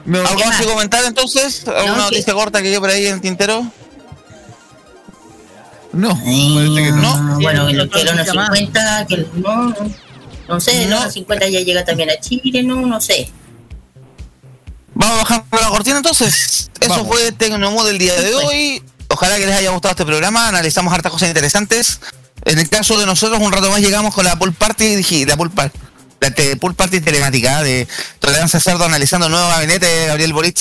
[0.05, 0.73] No, ¿Algo ¿Qué más que más?
[0.73, 1.67] comentar entonces?
[1.67, 3.65] ¿Alguna No, que- noticia corta que quede por ahí en el tintero?
[5.91, 7.21] no, eh, que no.
[7.21, 7.39] no.
[7.39, 9.75] bueno, Sí, el, que el otra 1.50, que el, no, no,
[10.47, 10.97] no sé, No.
[11.01, 13.29] 1.50 ya llega también a Chile, no, no sé.
[14.95, 16.71] Vamos a bajar la cortina entonces.
[16.79, 17.07] Eso Vamos.
[17.07, 18.83] fue Tecnomood del día de hoy.
[19.23, 20.49] Ojalá que les haya gustado este programa.
[20.49, 22.01] Analizamos hartas cosas interesantes.
[22.43, 25.37] En el caso de nosotros, un rato más llegamos con la pool party, dije, la
[25.37, 25.79] pool party.
[26.19, 27.87] La pool party telemática de
[28.19, 30.59] Tolerancia Cerdo analizando el nuevo gabinete de Gabriel Boric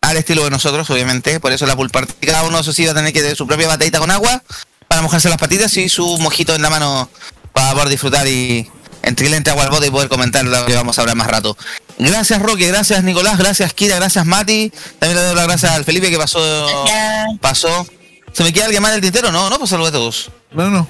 [0.00, 1.40] al estilo de nosotros, obviamente.
[1.40, 2.26] Por eso la pool party.
[2.26, 4.42] Cada uno de esos sí va a tener que tener su propia batallita con agua
[4.88, 7.10] para mojarse las patitas y su mojito en la mano
[7.52, 8.66] para poder disfrutar y
[9.02, 11.26] entre el entre agua al bote y poder comentar lo que vamos a hablar más
[11.26, 11.56] rato.
[11.98, 14.72] Gracias Roque, gracias Nicolás, gracias Kira, gracias Mati.
[14.98, 16.40] También le doy las gracias al Felipe que pasó.
[16.86, 17.38] Gracias.
[17.40, 17.86] pasó.
[18.32, 19.30] ¿Se me queda alguien más en el tintero?
[19.30, 20.30] No, no, pues saludé a todos.
[20.52, 20.88] No, no.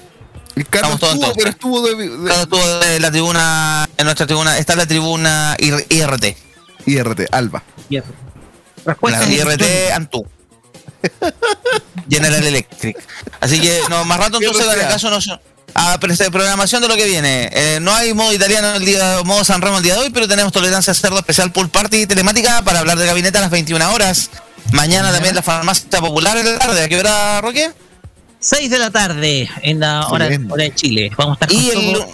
[0.55, 4.05] El Carlos Estamos todos estuvo, pero estuvo de, de- Claro, estuvo de la tribuna, en
[4.05, 6.37] nuestra tribuna, está la tribuna IR- IRT.
[6.87, 7.63] IRT, Alba.
[8.85, 10.27] Respuesta La IRT Antú.
[12.09, 12.97] General Electric.
[13.41, 15.21] Así que, no, más rato entonces, en el caso no
[15.75, 17.51] a programación de lo que viene.
[17.53, 20.29] Eh, no hay modo italiano el día, modo San Remo el día de hoy, pero
[20.29, 23.93] tenemos tolerancia a cerdo especial pool party telemática para hablar de gabinete a las 21
[23.93, 24.31] horas.
[24.73, 26.85] Mañana también la farmacia popular en la tarde.
[26.85, 27.71] ¿A qué hora, Roque?
[28.39, 31.11] 6 de la tarde en la hora, hora de Chile.
[31.17, 32.13] Vamos a estar con Y el, todo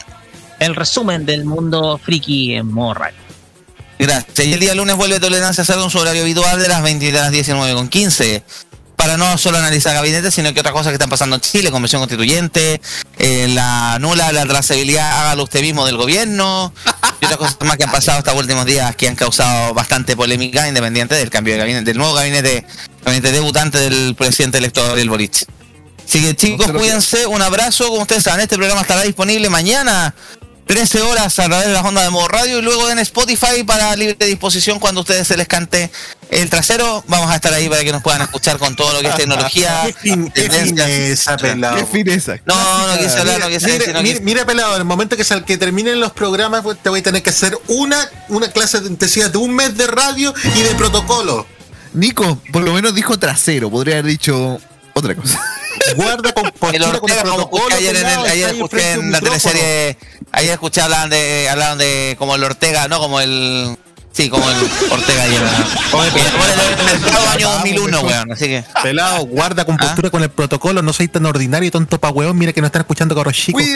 [0.59, 3.17] el resumen del mundo friki en radio.
[3.99, 4.47] Gracias.
[4.47, 7.05] Y el día lunes vuelve Tolerancia a Cerdo en su horario habitual de las 20
[7.05, 8.43] y de las 19 con 15.
[8.99, 12.01] Para no solo analizar gabinetes, sino que otras cosas que están pasando en Chile, convención
[12.01, 12.81] constituyente,
[13.17, 16.73] eh, la nula, la trazabilidad, hágalo usted mismo del gobierno,
[17.21, 20.67] y otras cosas más que han pasado estos últimos días que han causado bastante polémica,
[20.67, 22.67] independiente del cambio de gabinete, del nuevo gabinete,
[23.05, 25.47] gabinete debutante del presidente electo Gabriel Boric.
[26.05, 30.13] Así que chicos, No cuídense, un abrazo, como ustedes saben, este programa estará disponible mañana
[30.69, 33.97] 13 horas a través de las ondas de modo radio y luego en Spotify para
[33.97, 35.91] libre disposición cuando a ustedes se les cante
[36.31, 37.03] el trasero.
[37.09, 39.81] Vamos a estar ahí para que nos puedan escuchar con todo lo que es tecnología.
[39.87, 40.87] Qué fin- qué tendencias.
[40.87, 41.77] fineza, pelado.
[41.79, 42.37] Qué fineza.
[42.45, 42.55] No,
[42.89, 45.17] no quise hablar, no quise Mira, decir, no mira, quise- mira, pelado, en el momento
[45.17, 48.51] que, sal, que terminen los programas, pues, te voy a tener que hacer una, una
[48.53, 51.47] clase de intensidad de un mes de radio y de protocolo.
[51.95, 54.61] Nico, por lo menos dijo trasero, podría haber dicho
[54.93, 55.41] otra cosa.
[55.97, 57.75] Guarda con postura con el protocolo.
[57.77, 59.97] ayer, en el- ayer escuché en la teleserie,
[60.33, 63.77] ayer escuché hablaban de, hablaban de como el Ortega, no como el,
[64.13, 64.57] sí, como el
[64.91, 65.49] Ortega ayer, ¿no?
[65.91, 68.65] como el mercado año 2001, weón, así que.
[68.83, 69.67] Pelado, guarda ¿Ah?
[69.67, 72.61] con postura con el protocolo, no soy tan ordinario y tonto pa' huevón, mira que
[72.61, 73.63] no están escuchando cabros chicos.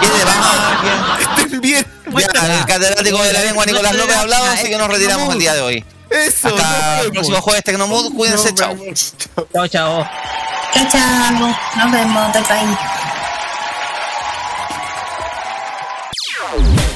[0.00, 1.18] ¿Qué le va?
[1.42, 1.86] Estén bien.
[2.18, 5.38] Ya, el catedrático de la lengua Nicolás López ha hablado, así que nos retiramos el
[5.38, 5.84] día de hoy.
[6.12, 8.76] Eso, Hasta el próximo jueves Tecnomood, cuídense, chao.
[9.52, 10.08] Chao, chao.
[10.74, 11.54] Chao, chao.
[11.76, 12.32] Nos vemos.
[12.32, 12.76] Bye, bye.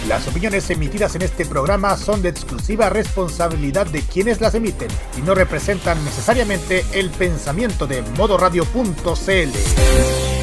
[0.09, 4.89] Las opiniones emitidas en este programa son de exclusiva responsabilidad de quienes las emiten
[5.19, 10.36] y no representan necesariamente el pensamiento de modoradio.cl.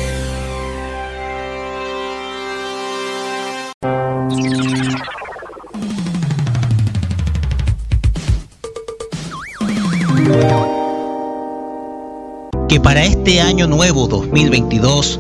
[12.73, 15.19] Que para este año nuevo 2022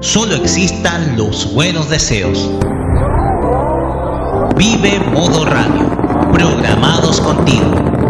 [0.00, 2.50] solo existan los buenos deseos.
[4.56, 5.86] Vive Modo Radio,
[6.32, 8.03] programados contigo.